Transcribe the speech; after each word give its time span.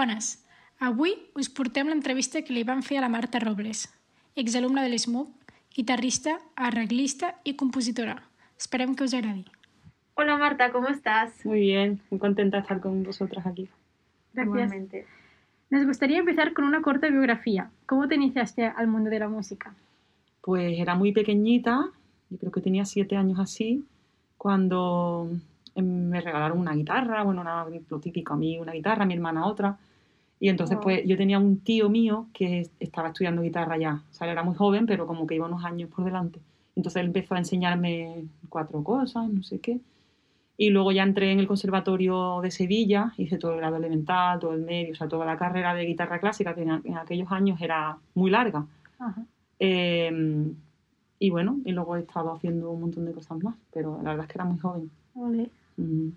Bones. 0.00 0.40
Avui 0.80 1.10
us 1.36 1.50
portem 1.52 1.90
l'entrevista 1.92 2.40
que 2.40 2.54
li 2.56 2.62
van 2.64 2.78
fer 2.80 2.96
a 2.96 3.02
la 3.04 3.10
Marta 3.12 3.36
Robles, 3.42 3.82
exalumna 4.32 4.80
de 4.80 4.88
l'SMUC, 4.88 5.28
guitarrista, 5.76 6.38
arreglista 6.56 7.34
y 7.44 7.52
compositora. 7.60 8.14
Esperem 8.56 8.94
que 8.96 9.04
os 9.04 9.12
agradi. 9.12 9.44
Hola 10.14 10.38
Marta, 10.38 10.72
¿cómo 10.72 10.88
estás? 10.88 11.44
Muy 11.44 11.60
bien, 11.60 12.00
muy 12.08 12.18
contenta 12.18 12.56
de 12.56 12.62
estar 12.62 12.80
con 12.80 13.02
vosotras 13.02 13.44
aquí. 13.44 13.68
Gracias. 14.32 14.46
Igualmente. 14.46 15.06
Nos 15.68 15.84
gustaría 15.84 16.20
empezar 16.20 16.54
con 16.54 16.64
una 16.64 16.80
corta 16.80 17.10
biografía. 17.10 17.68
¿Cómo 17.84 18.08
te 18.08 18.14
iniciaste 18.14 18.64
al 18.64 18.86
mundo 18.86 19.10
de 19.10 19.18
la 19.18 19.28
música? 19.28 19.74
Pues 20.40 20.78
era 20.78 20.94
muy 20.94 21.12
pequeñita, 21.12 21.90
yo 22.30 22.38
creo 22.38 22.52
que 22.52 22.62
tenía 22.62 22.86
siete 22.86 23.16
años 23.16 23.38
así, 23.38 23.84
cuando 24.38 25.28
em, 25.74 26.08
me 26.08 26.22
regalaron 26.22 26.58
una 26.58 26.72
guitarra, 26.72 27.22
bueno, 27.22 27.42
una, 27.42 27.66
lo 27.66 28.00
típico, 28.00 28.32
a 28.32 28.38
mí 28.38 28.58
una 28.58 28.72
guitarra, 28.72 29.02
a 29.02 29.06
mi 29.06 29.12
hermana 29.12 29.44
otra. 29.44 29.76
Y 30.40 30.48
entonces, 30.48 30.76
Wow. 30.76 30.84
pues 30.84 31.06
yo 31.06 31.16
tenía 31.16 31.38
un 31.38 31.60
tío 31.60 31.90
mío 31.90 32.26
que 32.32 32.68
estaba 32.80 33.08
estudiando 33.08 33.42
guitarra 33.42 33.76
ya. 33.76 34.02
O 34.10 34.14
sea, 34.14 34.30
era 34.30 34.42
muy 34.42 34.54
joven, 34.54 34.86
pero 34.86 35.06
como 35.06 35.26
que 35.26 35.34
iba 35.34 35.46
unos 35.46 35.64
años 35.64 35.90
por 35.90 36.04
delante. 36.04 36.40
Entonces 36.74 37.00
él 37.00 37.08
empezó 37.08 37.34
a 37.34 37.38
enseñarme 37.38 38.24
cuatro 38.48 38.82
cosas, 38.82 39.28
no 39.28 39.42
sé 39.42 39.58
qué. 39.60 39.80
Y 40.56 40.70
luego 40.70 40.92
ya 40.92 41.02
entré 41.02 41.30
en 41.30 41.40
el 41.40 41.46
Conservatorio 41.46 42.40
de 42.42 42.50
Sevilla, 42.50 43.12
hice 43.16 43.38
todo 43.38 43.52
el 43.52 43.58
grado 43.58 43.76
elemental, 43.76 44.38
todo 44.40 44.54
el 44.54 44.62
medio, 44.62 44.92
o 44.92 44.94
sea, 44.94 45.08
toda 45.08 45.26
la 45.26 45.36
carrera 45.36 45.74
de 45.74 45.84
guitarra 45.84 46.20
clásica, 46.20 46.54
que 46.54 46.62
en, 46.62 46.96
aquellos 46.96 47.30
años 47.32 47.60
era 47.60 47.98
muy 48.14 48.30
larga. 48.30 48.66
Ajá. 48.98 49.24
Eh, 49.58 50.52
y 51.18 51.30
bueno, 51.30 51.58
y 51.66 51.72
luego 51.72 51.96
he 51.96 52.00
estado 52.00 52.32
haciendo 52.32 52.70
un 52.70 52.80
montón 52.80 53.04
de 53.04 53.12
cosas 53.12 53.42
más, 53.42 53.54
pero 53.72 53.98
la 54.02 54.10
verdad 54.10 54.24
es 54.24 54.32
que 54.32 54.38
era 54.38 54.44
muy 54.46 54.58
joven. 54.58 54.90
Ole. 55.14 55.50
Mm. 55.76 56.08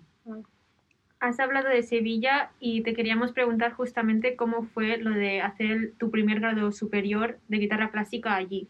Has 1.24 1.40
hablado 1.40 1.70
de 1.70 1.82
Sevilla 1.82 2.50
y 2.60 2.82
te 2.82 2.92
queríamos 2.92 3.32
preguntar 3.32 3.72
justamente 3.72 4.36
cómo 4.36 4.64
fue 4.64 4.98
lo 4.98 5.08
de 5.08 5.40
hacer 5.40 5.94
tu 5.98 6.10
primer 6.10 6.38
grado 6.38 6.70
superior 6.70 7.38
de 7.48 7.56
guitarra 7.56 7.90
clásica 7.90 8.36
allí. 8.36 8.68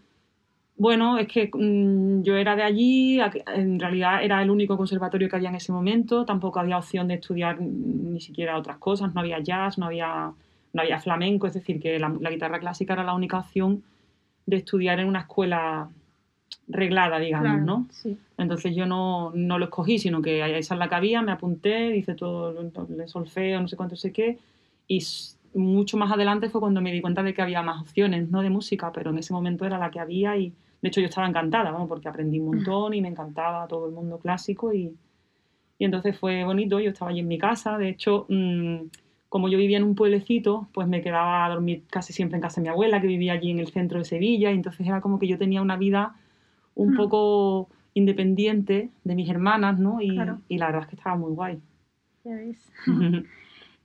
Bueno, 0.77 1.19
es 1.19 1.27
que 1.27 1.51
mm, 1.53 2.23
yo 2.23 2.37
era 2.37 2.55
de 2.55 2.63
allí, 2.63 3.19
en 3.49 3.81
realidad 3.81 4.23
era 4.23 4.41
el 4.41 4.51
único 4.51 4.77
conservatorio 4.77 5.29
que 5.29 5.35
había 5.35 5.49
en 5.49 5.57
ese 5.57 5.73
momento, 5.73 6.25
tampoco 6.25 6.61
había 6.61 6.79
opción 6.79 7.09
de 7.09 7.15
estudiar 7.15 7.61
mm, 7.61 8.13
ni 8.13 8.21
siquiera 8.21 8.57
otras 8.57 8.79
cosas, 8.79 9.13
no 9.13 9.21
había 9.21 9.41
jazz, 9.41 9.77
no 9.77 9.87
había, 9.87 10.33
no 10.73 10.81
había 10.81 11.01
flamenco, 11.01 11.49
es 11.49 11.55
decir, 11.55 11.81
que 11.81 11.99
la 11.99 12.31
guitarra 12.31 12.61
clásica 12.61 12.93
era 12.93 13.03
la 13.03 13.15
única 13.15 13.41
opción 13.41 13.83
de 14.47 14.59
estudiar 14.59 15.01
en 15.01 15.09
una 15.09 15.23
escuela 15.23 15.89
reglada, 16.69 17.19
digamos, 17.19 17.49
Claro. 17.49 17.65
¿no? 17.65 17.87
Sí. 17.91 18.17
Entonces 18.39 18.75
yo 18.75 18.87
no, 18.87 19.31
no 19.35 19.59
lo 19.59 19.67
escogí, 19.67 19.99
sino 19.99 20.23
que 20.23 20.41
esa 20.59 20.75
es 20.75 20.79
la 20.79 20.89
que 20.89 20.95
había, 20.95 21.23
me 21.23 21.33
apunté, 21.33 21.97
hice 21.97 22.15
todo 22.15 22.59
el 22.61 23.09
solfeo, 23.09 23.61
no 23.61 23.69
sé 23.69 23.77
cuánto, 23.77 23.97
sé 23.97 24.13
qué, 24.13 24.39
y 24.89 25.03
mucho 25.55 25.97
más 25.97 26.11
adelante 26.11 26.49
fue 26.51 26.61
cuando 26.61 26.81
me 26.81 26.93
di 26.93 27.01
cuenta 27.01 27.23
de 27.23 27.33
que 27.35 27.43
había 27.43 27.63
más 27.63 27.81
opciones, 27.83 28.29
¿no? 28.31 28.43
De 28.43 28.51
música, 28.51 28.91
pero 28.93 29.11
en 29.11 29.19
ese 29.19 29.33
momento 29.33 29.65
era 29.65 29.79
la 29.79 29.91
que 29.91 30.01
había 30.01 30.37
y 30.37 30.53
de 30.83 30.89
hecho 30.89 31.01
yo 31.01 31.07
estaba 31.07 31.29
encantada, 31.29 31.71
¿no? 31.71 31.87
Porque 31.87 32.09
aprendí 32.09 32.39
un 32.41 32.47
montón 32.57 32.93
y 32.95 33.01
me 33.01 33.09
encantaba 33.09 33.67
todo 33.69 33.87
el 33.87 33.93
mundo 33.93 34.19
clásico 34.19 34.73
y, 34.73 34.93
y 35.79 35.85
entonces 35.85 36.19
fue 36.19 36.45
bonito, 36.45 36.81
yo 36.81 36.91
estaba 36.91 37.11
allí 37.11 37.21
en 37.21 37.29
mi 37.29 37.39
casa, 37.39 37.79
de 37.79 37.89
hecho, 37.91 38.27
mm, 38.29 38.77
como 39.29 39.49
yo 39.49 39.59
vivía 39.59 39.79
en 39.79 39.85
un 39.85 39.95
pueblecito, 39.95 40.69
pues 40.73 40.87
me 40.87 41.03
quedaba 41.03 41.45
a 41.45 41.49
dormir 41.49 41.83
casi 41.91 42.13
siempre 42.13 42.37
en 42.37 42.43
casa 42.43 42.61
de 42.61 42.63
mi 42.63 42.69
abuela, 42.69 43.01
que 43.01 43.07
vivía 43.09 43.33
allí 43.33 43.51
en 43.51 43.59
el 43.59 43.69
centro 43.69 43.99
de 43.99 44.05
Sevilla, 44.05 44.51
y 44.53 44.55
entonces 44.55 44.87
era 44.87 45.01
como 45.01 45.19
que 45.19 45.27
yo 45.27 45.39
tenía 45.39 45.63
una 45.63 45.77
vida 45.77 46.15
un 46.75 46.93
Hmm. 46.93 46.97
poco 46.97 47.69
independiente 47.95 48.91
de 49.05 49.15
mis 49.15 49.29
hermanas, 49.31 49.79
¿no? 49.79 50.01
Y, 50.01 50.11
Claro. 50.15 50.41
y 50.49 50.59
la 50.59 50.67
verdad 50.67 50.83
es 50.83 50.89
que 50.89 50.97
estaba 50.97 51.17
muy 51.17 51.33
guay. 51.33 51.59
Ya 52.25 52.35
ves. 52.37 52.59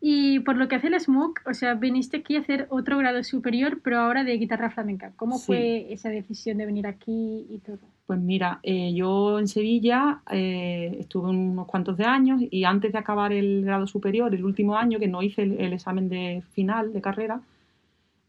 Y 0.01 0.39
por 0.39 0.55
lo 0.55 0.69
que 0.69 0.75
hace 0.75 0.87
el 0.87 0.93
SMUC, 0.93 1.41
o 1.45 1.53
sea, 1.53 1.73
viniste 1.73 2.15
aquí 2.15 2.37
a 2.37 2.39
hacer 2.39 2.67
otro 2.69 2.97
grado 2.99 3.21
superior, 3.25 3.81
pero 3.83 3.99
ahora 3.99 4.23
de 4.23 4.37
guitarra 4.37 4.69
flamenca. 4.69 5.11
¿Cómo 5.17 5.37
Sí. 5.37 5.45
fue 5.47 5.91
esa 5.91 6.07
decisión 6.07 6.57
de 6.57 6.65
venir 6.65 6.87
aquí 6.87 7.45
y 7.49 7.59
todo? 7.59 7.79
Pues 8.07 8.17
mira, 8.17 8.61
eh, 8.63 8.93
yo 8.93 9.39
en 9.39 9.49
Sevilla 9.49 10.21
eh, 10.31 10.95
estuve 11.01 11.29
unos 11.31 11.67
cuantos 11.67 11.97
de 11.97 12.05
años 12.05 12.41
y 12.49 12.63
antes 12.63 12.93
de 12.93 12.97
acabar 12.97 13.33
el 13.33 13.65
grado 13.65 13.87
superior, 13.87 14.33
el 14.33 14.45
último 14.45 14.77
año, 14.77 14.99
que 14.99 15.09
no 15.09 15.21
hice 15.21 15.41
el, 15.43 15.59
el 15.59 15.73
examen 15.73 16.07
de 16.07 16.43
final 16.53 16.93
de 16.93 17.01
carrera, 17.01 17.41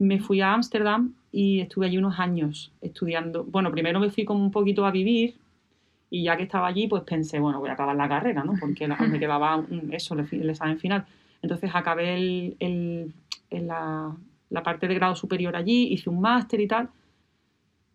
me 0.00 0.18
fui 0.18 0.40
a 0.40 0.52
Ámsterdam 0.54 1.14
y 1.32 1.60
estuve 1.60 1.86
allí 1.86 1.98
unos 1.98 2.18
años 2.18 2.72
estudiando. 2.80 3.44
Bueno, 3.44 3.70
primero 3.70 4.00
me 4.00 4.10
fui 4.10 4.24
como 4.24 4.42
un 4.44 4.50
poquito 4.50 4.84
a 4.84 4.90
vivir 4.90 5.34
y 6.10 6.24
ya 6.24 6.36
que 6.36 6.42
estaba 6.42 6.66
allí, 6.66 6.88
pues 6.88 7.02
pensé, 7.04 7.38
bueno, 7.38 7.60
voy 7.60 7.70
a 7.70 7.74
acabar 7.74 7.94
la 7.96 8.08
carrera, 8.08 8.42
¿no? 8.44 8.54
Porque 8.58 8.88
me 8.88 8.96
quedaba 9.20 9.64
eso, 9.92 10.14
el, 10.14 10.50
examen 10.50 10.78
final. 10.78 11.06
Entonces 11.42 11.70
acabé 11.72 12.14
el, 12.14 12.56
el- 12.58 13.14
la, 13.66 14.14
la 14.50 14.62
parte 14.62 14.86
de 14.88 14.94
grado 14.94 15.16
superior 15.16 15.56
allí, 15.56 15.88
hice 15.92 16.10
un 16.10 16.20
máster 16.20 16.60
y 16.60 16.68
tal. 16.68 16.88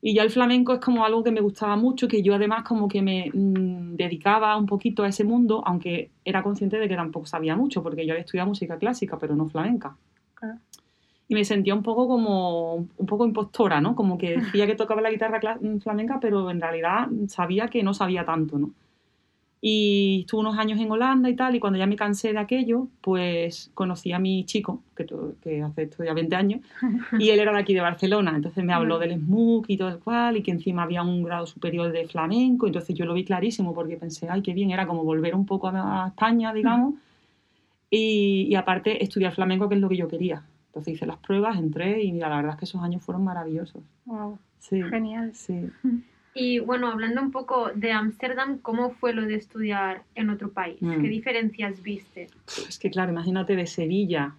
Y 0.01 0.13
ya 0.13 0.21
el 0.23 0.29
flamenco 0.29 0.73
es 0.73 0.79
como 0.79 1.03
algo 1.03 1.23
que 1.23 1.31
me 1.31 1.41
gustaba 1.41 1.75
mucho, 1.75 2.07
que 2.07 2.21
yo 2.21 2.35
además 2.35 2.63
como 2.63 2.87
que 2.87 3.01
me 3.01 3.31
mm, 3.33 3.95
dedicaba 3.95 4.55
un 4.55 4.65
poquito 4.67 5.03
a 5.03 5.07
ese 5.07 5.23
mundo, 5.23 5.63
aunque 5.65 6.11
era 6.23 6.43
consciente 6.43 6.77
de 6.77 6.87
que 6.87 6.95
tampoco 6.95 7.25
sabía 7.25 7.55
mucho, 7.55 7.81
porque 7.81 8.05
yo 8.05 8.13
había 8.13 8.23
estudiado 8.23 8.47
música 8.49 8.77
clásica, 8.77 9.17
pero 9.17 9.35
no 9.35 9.47
flamenca. 9.47 9.97
Y 11.27 11.33
me 11.33 11.43
sentía 11.43 11.73
un 11.73 11.81
poco 11.83 12.07
como, 12.07 12.75
un 12.75 13.05
poco 13.07 13.25
impostora, 13.25 13.81
¿no? 13.81 13.95
Como 13.95 14.17
que 14.17 14.37
decía 14.37 14.67
que 14.67 14.75
tocaba 14.75 15.01
la 15.01 15.09
guitarra 15.11 15.39
cla- 15.41 15.81
flamenca, 15.81 16.19
pero 16.19 16.49
en 16.51 16.61
realidad 16.61 17.07
sabía 17.27 17.67
que 17.67 17.81
no 17.83 17.93
sabía 17.93 18.25
tanto, 18.25 18.59
¿no? 18.59 18.71
Y 19.61 20.19
estuve 20.21 20.41
unos 20.41 20.59
años 20.59 20.79
en 20.79 20.91
Holanda 20.91 21.27
y 21.27 21.35
tal, 21.35 21.55
y 21.55 21.59
cuando 21.59 21.79
ya 21.79 21.87
me 21.87 21.95
cansé 21.95 22.31
de 22.33 22.37
aquello, 22.37 22.87
pues 23.01 23.71
conocí 23.73 24.11
a 24.11 24.19
mi 24.19 24.45
chico, 24.45 24.83
que, 24.95 25.07
que 25.41 25.63
hace 25.63 25.83
esto 25.83 26.03
ya 26.03 26.13
20 26.13 26.35
años, 26.35 26.61
y 27.19 27.29
él 27.29 27.39
era 27.39 27.51
de 27.51 27.59
aquí 27.59 27.73
de 27.73 27.81
Barcelona, 27.81 28.33
entonces 28.35 28.63
me 28.63 28.73
habló 28.73 28.99
del 28.99 29.13
SMUC 29.13 29.65
y 29.69 29.77
todo 29.77 29.89
el 29.89 29.97
cual, 29.97 30.37
y 30.37 30.43
que 30.43 30.51
encima 30.51 30.83
había 30.83 31.01
un 31.01 31.23
grado 31.23 31.47
superior 31.47 31.91
de 31.91 32.07
flamenco, 32.07 32.67
entonces 32.67 32.95
yo 32.95 33.05
lo 33.05 33.15
vi 33.15 33.23
clarísimo 33.25 33.73
porque 33.73 33.97
pensé, 33.97 34.27
ay, 34.29 34.43
qué 34.43 34.53
bien, 34.53 34.69
era 34.69 34.85
como 34.85 35.03
volver 35.03 35.33
un 35.33 35.47
poco 35.47 35.67
a, 35.69 36.03
a 36.03 36.07
España, 36.09 36.53
digamos, 36.53 36.93
y, 37.89 38.47
y 38.49 38.55
aparte 38.55 39.03
estudiar 39.03 39.33
flamenco, 39.33 39.67
que 39.67 39.75
es 39.75 39.81
lo 39.81 39.89
que 39.89 39.97
yo 39.97 40.07
quería. 40.07 40.43
Entonces 40.75 40.95
hice 40.95 41.05
las 41.05 41.17
pruebas, 41.19 41.57
entré, 41.57 42.03
y 42.03 42.11
mira, 42.11 42.27
la 42.27 42.35
verdad 42.35 42.51
es 42.55 42.59
que 42.59 42.65
esos 42.65 42.81
años 42.83 43.01
fueron 43.01 43.23
maravillosos. 43.23 43.81
Wow, 44.03 44.37
Sí, 44.59 44.83
genial. 44.83 45.33
sí. 45.33 45.69
Y 46.33 46.59
bueno, 46.59 46.87
hablando 46.91 47.21
un 47.21 47.31
poco 47.31 47.69
de 47.73 47.93
Ámsterdam, 47.93 48.57
¿cómo 48.57 48.89
fue 48.91 49.13
lo 49.13 49.25
de 49.25 49.35
estudiar 49.35 50.03
en 50.15 50.29
otro 50.29 50.51
país? 50.51 50.75
Mm. 50.81 51.01
¿Qué 51.01 51.07
diferencias 51.07 51.81
viste? 51.81 52.27
Es 52.67 52.77
que 52.77 52.89
claro, 52.91 53.13
imagínate 53.13 53.55
de 53.55 53.67
Sevilla 53.67 54.35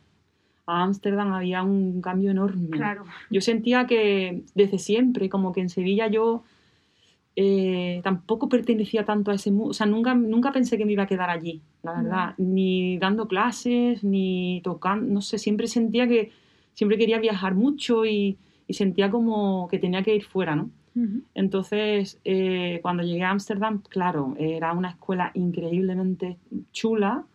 a 0.67 0.83
Ámsterdam 0.83 1.33
había 1.33 1.63
un 1.63 2.03
cambio 2.03 2.33
enorme. 2.33 2.69
Claro. 2.77 3.05
Yo 3.31 3.41
sentía 3.41 3.87
que 3.87 4.43
desde 4.55 4.79
siempre, 4.79 5.31
como 5.31 5.55
que 5.55 5.63
en 5.63 5.71
Sevilla 5.71 6.07
yo 6.09 6.45
eh, 7.39 8.01
tampoco 8.03 8.49
pertenecía 8.49 9.05
tanto 9.05 9.31
a 9.31 9.35
ese 9.35 9.51
mundo, 9.51 9.71
o 9.71 9.75
sea, 9.75 9.87
nunca, 9.87 10.15
nunca 10.15 10.53
pensé 10.53 10.79
que 10.79 10.87
me 10.87 10.93
iba 10.93 11.03
a 11.03 11.07
quedar 11.07 11.29
allí, 11.29 11.61
la 11.83 11.93
verdad, 11.93 12.35
ni 12.39 12.97
dando 12.97 13.29
clases, 13.29 14.03
ni 14.03 14.63
tocando, 14.65 15.13
no 15.13 15.21
sé, 15.21 15.37
siempre 15.37 15.67
sentía 15.69 16.09
que 16.09 16.33
siempre 16.73 16.97
quería 16.97 17.19
viajar 17.19 17.55
mucho 17.55 18.07
y, 18.07 18.39
y 18.67 18.73
sentía 18.73 19.11
como 19.11 19.69
que 19.69 19.79
tenía 19.79 20.03
que 20.03 20.15
ir 20.15 20.25
fuera, 20.25 20.57
¿no? 20.57 20.71
Ujú. 20.95 21.25
Entonces, 21.35 22.19
eh, 22.25 22.81
cuando 22.81 23.03
llegué 23.03 23.25
a 23.25 23.31
Ámsterdam, 23.33 23.83
claro, 23.83 24.35
era 24.39 24.73
una 24.73 24.89
escuela 24.89 25.31
increíblemente 25.35 26.39
chula, 26.73 27.27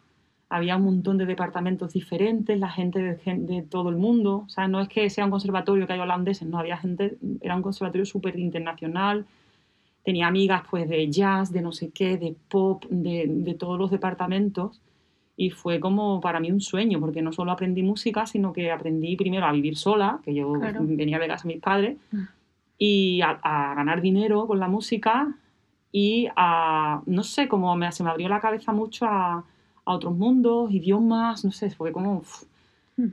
había 0.50 0.78
un 0.78 0.84
montón 0.84 1.20
de 1.20 1.28
departamentos 1.28 1.94
diferentes, 1.94 2.60
la 2.60 2.70
gente 2.70 3.00
de, 3.00 3.38
de 3.38 3.62
todo 3.62 3.90
el 3.90 3.98
mundo, 3.98 4.46
o 4.48 4.50
sea, 4.50 4.68
no 4.68 4.82
es 4.82 4.90
que 4.90 5.12
sea 5.12 5.26
un 5.26 5.32
conservatorio 5.32 5.86
que 5.86 5.94
hay 5.94 6.00
holandeses, 6.00 6.48
no, 6.48 6.58
había 6.58 6.78
gente, 6.78 7.20
era 7.40 7.56
un 7.56 7.62
conservatorio 7.62 8.06
súper 8.06 8.38
internacional, 8.40 9.28
tenía 10.04 10.28
amigas 10.28 10.64
pues 10.70 10.88
de 10.90 11.10
jazz, 11.10 11.52
de 11.52 11.62
no 11.62 11.72
sé 11.72 11.90
qué, 11.92 12.18
de 12.18 12.36
pop, 12.50 12.86
de, 12.90 13.26
de 13.28 13.54
todos 13.54 13.78
los 13.80 13.92
departamentos, 13.92 14.82
y 15.38 15.50
fue 15.50 15.80
como 15.80 16.20
para 16.22 16.40
mí 16.40 16.52
un 16.52 16.62
sueño, 16.62 17.00
porque 17.00 17.22
no 17.22 17.32
solo 17.34 17.52
aprendí 17.52 17.84
música, 17.84 18.26
sino 18.26 18.52
que 18.54 18.72
aprendí 18.72 19.16
primero 19.16 19.46
a 19.46 19.52
vivir 19.52 19.76
sola, 19.78 20.20
que 20.24 20.34
yo 20.34 20.54
Claro. 20.54 20.80
venía 20.84 21.20
de 21.20 21.28
casa 21.28 21.48
de 21.48 21.54
mis 21.56 21.64
padres, 21.64 21.98
Mm. 22.12 22.20
y 22.78 23.22
a, 23.22 23.40
a 23.44 23.76
ganar 23.76 24.02
dinero 24.02 24.48
con 24.48 24.60
la 24.60 24.68
música 24.68 25.34
y 25.92 26.28
a, 26.36 27.02
no 27.06 27.24
sé, 27.24 27.48
como 27.48 27.76
me, 27.76 27.92
se 27.92 28.04
me 28.04 28.10
abrió 28.10 28.28
la 28.30 28.40
cabeza 28.40 28.72
mucho 28.74 29.06
a, 29.06 29.44
a 29.86 29.94
otros 29.94 30.16
mundos, 30.16 30.72
idiomas, 30.72 31.44
no 31.46 31.52
sé, 31.52 31.70
fue 31.72 31.92
como, 31.92 32.18
uf, 32.18 32.44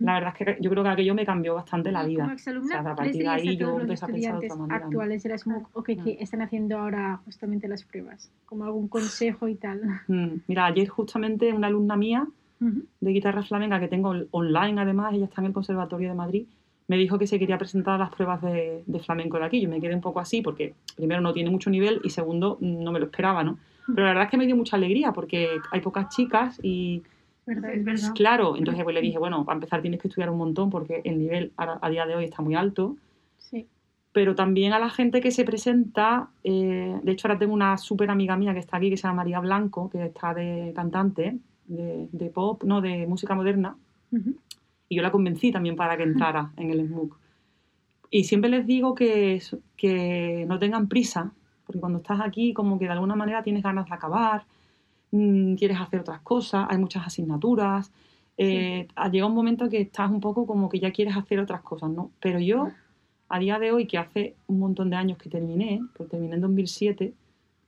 La 0.00 0.14
verdad 0.14 0.34
es 0.38 0.46
que 0.56 0.62
yo 0.62 0.70
creo 0.70 0.82
que 0.82 0.88
aquello 0.90 1.14
me 1.14 1.24
cambió 1.24 1.54
bastante 1.54 1.90
la 1.92 2.04
vida. 2.04 2.22
Como 2.22 2.34
exalumna, 2.34 2.66
O 2.66 2.68
sea, 2.68 2.80
a 2.80 2.82
¿qué 2.82 2.88
les 2.88 2.96
partir 2.96 3.22
de 3.22 3.28
ahí 3.28 3.48
a 3.48 3.52
yo 3.52 3.80
empecé 3.80 4.04
a 4.04 4.08
pensar 4.08 4.38
de 4.40 4.46
otra 4.46 4.56
manera. 4.56 4.76
actuales 4.86 5.22
de 5.22 5.28
la 5.28 5.38
SMUC 5.38 5.68
o 5.72 5.82
que, 5.82 5.96
que 5.96 6.16
están 6.20 6.42
haciendo 6.42 6.78
ahora 6.78 7.20
justamente 7.24 7.68
las 7.68 7.84
pruebas? 7.84 8.30
Como 8.46 8.64
algún 8.64 8.88
consejo 8.88 9.48
y 9.48 9.54
tal. 9.54 9.80
Mm, 10.08 10.40
Mira, 10.46 10.66
ayer 10.66 10.88
justamente 10.88 11.52
una 11.52 11.66
alumna 11.68 11.96
mía 11.96 12.26
de 12.60 13.10
guitarra 13.12 13.42
flamenca 13.44 13.78
que 13.78 13.86
tengo 13.86 14.14
online 14.32 14.80
además, 14.80 15.14
ella 15.14 15.26
está 15.26 15.40
en 15.40 15.46
el 15.46 15.52
Conservatorio 15.52 16.08
de 16.08 16.14
Madrid, 16.16 16.46
me 16.88 16.96
dijo 16.96 17.18
que 17.18 17.26
se 17.26 17.38
quería 17.38 17.56
presentar 17.58 17.94
a 17.94 17.98
las 17.98 18.10
pruebas 18.10 18.42
de, 18.42 18.82
de 18.86 18.98
flamenco 18.98 19.38
de 19.38 19.44
aquí. 19.44 19.60
Yo 19.60 19.68
me 19.68 19.80
quedé 19.80 19.94
un 19.94 20.00
poco 20.00 20.20
así 20.20 20.42
porque 20.42 20.74
primero 20.96 21.20
no 21.20 21.32
tiene 21.32 21.50
mucho 21.50 21.70
nivel 21.70 22.00
y 22.02 22.10
segundo 22.10 22.56
no 22.60 22.90
me 22.90 22.98
lo 22.98 23.04
esperaba, 23.06 23.44
¿no? 23.44 23.58
Pero 23.86 24.02
la 24.02 24.08
verdad 24.08 24.24
es 24.24 24.30
que 24.30 24.36
me 24.38 24.46
dio 24.46 24.56
mucha 24.56 24.76
alegría 24.76 25.12
porque 25.12 25.48
hay 25.70 25.80
pocas 25.80 26.08
chicas 26.08 26.58
y 26.62 27.02
¿Verdad? 27.48 27.72
Es 27.74 27.84
verdad. 27.84 28.12
Claro, 28.14 28.56
entonces 28.56 28.84
pues 28.84 28.94
le 28.94 29.00
dije, 29.00 29.18
bueno, 29.18 29.44
para 29.44 29.56
empezar 29.56 29.80
tienes 29.82 30.00
que 30.00 30.08
estudiar 30.08 30.30
un 30.30 30.38
montón 30.38 30.68
porque 30.70 31.00
el 31.04 31.18
nivel 31.18 31.52
a, 31.56 31.78
a 31.80 31.90
día 31.90 32.04
de 32.06 32.14
hoy 32.14 32.24
está 32.24 32.42
muy 32.42 32.54
alto. 32.54 32.96
Sí. 33.38 33.66
pero 34.12 34.34
también 34.34 34.72
a 34.72 34.78
la 34.78 34.90
gente 34.90 35.20
que 35.20 35.30
se 35.30 35.44
presenta. 35.44 36.28
eh, 36.44 36.98
de 37.02 37.12
hecho, 37.12 37.28
ahora 37.28 37.38
tengo 37.38 37.54
una 37.54 37.76
súper 37.78 38.10
amiga 38.10 38.36
mía 38.36 38.52
que 38.52 38.58
está 38.60 38.76
aquí, 38.76 38.90
que 38.90 38.96
se 38.96 39.04
llama 39.04 39.22
María 39.22 39.40
Blanco, 39.40 39.88
que 39.90 40.04
está 40.04 40.34
de 40.34 40.72
cantante 40.74 41.38
de, 41.66 42.08
de 42.12 42.30
pop, 42.30 42.62
no, 42.64 42.80
de 42.80 43.06
música 43.06 43.34
moderna, 43.34 43.76
Ujú. 44.10 44.34
y 44.88 44.96
yo 44.96 45.02
la 45.02 45.10
convencí 45.12 45.52
también 45.52 45.76
para 45.76 45.96
que 45.96 46.02
entrara 46.02 46.50
en 46.56 46.70
el 46.70 46.86
SMUC. 46.88 47.16
Y 48.10 48.24
siempre 48.24 48.50
les 48.50 48.66
digo 48.66 48.94
que, 48.94 49.40
que 49.76 50.44
no 50.48 50.58
tengan 50.58 50.88
prisa, 50.88 51.32
porque 51.66 51.78
cuando 51.80 51.98
estás 51.98 52.20
aquí, 52.20 52.52
como 52.54 52.78
que 52.78 52.86
de 52.86 52.92
alguna 52.92 53.14
manera 53.14 53.42
tienes 53.42 53.62
ganas 53.62 53.86
de 53.86 53.94
acabar, 53.94 54.44
mm, 55.10 55.54
quieres 55.54 55.80
hacer 55.80 56.00
otras 56.00 56.20
cosas, 56.20 56.66
hay 56.68 56.78
muchas 56.78 57.06
asignaturas. 57.06 57.90
eh, 58.36 58.86
Llega 59.10 59.26
un 59.26 59.34
momento 59.34 59.68
que 59.68 59.80
estás 59.80 60.10
un 60.10 60.20
poco 60.20 60.46
como 60.46 60.68
que 60.68 60.78
ya 60.78 60.90
quieres 60.92 61.16
hacer 61.16 61.40
otras 61.40 61.62
cosas, 61.62 61.90
¿no? 61.90 62.10
Pero 62.20 62.38
yo, 62.38 62.68
a 63.28 63.38
día 63.38 63.58
de 63.58 63.72
hoy, 63.72 63.86
que 63.86 63.98
hace 63.98 64.36
un 64.46 64.60
montón 64.60 64.90
de 64.90 64.96
años 64.96 65.18
que 65.18 65.28
terminé, 65.28 65.80
porque 65.96 66.12
terminé 66.12 66.34
en 66.36 66.40
2007, 66.42 67.14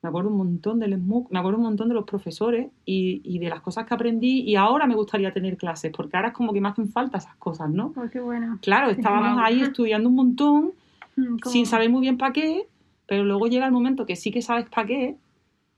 me 0.03 0.09
acuerdo 0.09 0.31
un 0.31 0.39
montón 0.39 0.79
del 0.79 0.95
SMUC, 0.95 1.31
me 1.31 1.39
acuerdo 1.39 1.59
un 1.59 1.65
montón 1.65 1.89
de 1.89 1.95
los 1.95 2.05
profesores 2.05 2.69
y, 2.87 3.21
y 3.23 3.39
de 3.39 3.51
las 3.51 3.61
cosas 3.61 3.85
que 3.85 3.93
aprendí 3.93 4.41
y 4.41 4.57
ahora 4.57 4.87
me 4.87 4.95
gustaría 4.95 5.31
tener 5.33 5.59
clases, 5.59 5.93
porque 5.95 6.17
ahora 6.17 6.29
es 6.29 6.35
como 6.35 6.55
que 6.55 6.61
me 6.61 6.69
hacen 6.69 6.89
falta 6.89 7.19
esas 7.19 7.37
cosas, 7.37 7.69
¿no? 7.69 7.93
Oh, 7.97 8.09
qué 8.11 8.21
bueno. 8.21 8.59
Claro, 8.63 8.91
estábamos 8.91 9.39
ahí 9.43 9.61
estudiando 9.61 10.09
un 10.09 10.15
montón 10.15 10.73
sin 11.45 11.67
saber 11.67 11.91
muy 11.91 12.01
bien 12.01 12.17
para 12.17 12.33
qué, 12.33 12.67
pero 13.07 13.25
luego 13.25 13.47
llega 13.49 13.67
el 13.67 13.73
momento 13.73 14.07
que 14.07 14.17
sí 14.17 14.31
que 14.31 14.41
sabes 14.41 14.67
para 14.71 14.87
qué 14.87 15.17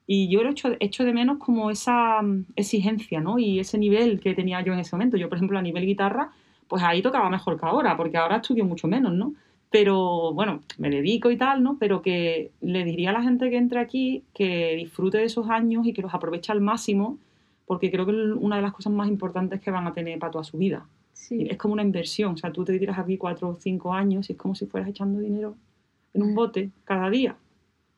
y 0.07 0.29
yo 0.29 0.43
lo 0.43 0.51
echo, 0.51 0.71
echo 0.81 1.05
de 1.05 1.13
menos 1.13 1.39
como 1.39 1.71
esa 1.71 2.21
mm, 2.23 2.47
exigencia, 2.57 3.21
¿no? 3.21 3.39
Y 3.39 3.61
ese 3.61 3.79
nivel 3.79 4.21
que 4.21 4.35
tenía 4.35 4.61
yo 4.63 4.73
en 4.73 4.81
ese 4.81 4.95
momento. 4.97 5.17
Yo, 5.17 5.29
por 5.29 5.39
ejemplo, 5.39 5.59
a 5.59 5.63
nivel 5.63 5.87
guitarra, 5.87 6.33
pues 6.69 6.83
ahí 6.83 7.03
tocaba 7.03 7.31
mejor 7.31 7.59
que 7.59 7.67
ahora, 7.67 7.97
porque 7.97 8.17
ahora 8.17 8.37
estudio 8.37 8.65
mucho 8.65 8.89
menos, 8.89 9.13
¿no? 9.13 9.35
Pero 9.71 10.35
bueno, 10.35 10.61
me 10.79 10.91
dedico 10.91 11.31
y 11.31 11.37
tal, 11.37 11.63
¿no? 11.63 11.77
Pero 11.79 12.03
que 12.03 12.51
le 12.61 12.85
diría 12.85 13.11
a 13.11 13.13
la 13.15 13.23
gente 13.23 13.49
que 13.49 13.57
entre 13.57 13.79
aquí 13.79 14.25
que 14.35 14.75
disfrute 14.77 15.19
de 15.19 15.25
esos 15.25 15.49
años 15.49 15.87
y 15.87 15.93
que 15.93 16.03
los 16.03 16.13
aproveche 16.15 16.53
al 16.53 16.61
máximo, 16.61 17.19
porque 17.67 17.91
creo 17.91 18.05
que 18.05 18.13
es 18.13 18.37
una 18.37 18.57
de 18.57 18.63
las 18.63 18.73
cosas 18.73 18.93
más 18.93 19.09
importantes 19.09 19.61
que 19.61 19.71
van 19.71 19.87
a 19.87 19.95
tener 19.95 20.19
para 20.19 20.33
toda 20.33 20.45
su 20.45 20.59
vida. 20.59 20.87
Sí. 21.13 21.47
Es 21.49 21.57
como 21.57 21.75
una 21.75 21.83
inversión, 21.83 22.35
o 22.35 22.37
sea, 22.37 22.53
tú 22.53 22.65
te 22.65 22.79
tiras 22.79 22.99
aquí 22.99 23.17
cuatro 23.17 23.51
o 23.51 23.57
cinco 23.61 23.95
años 23.95 24.29
y 24.29 24.33
es 24.33 24.39
como 24.39 24.55
si 24.55 24.67
fueras 24.67 24.91
echando 24.91 25.21
dinero 25.21 25.55
en 26.13 26.23
un 26.23 26.35
bote 26.35 26.71
cada 26.85 27.09
día, 27.09 27.37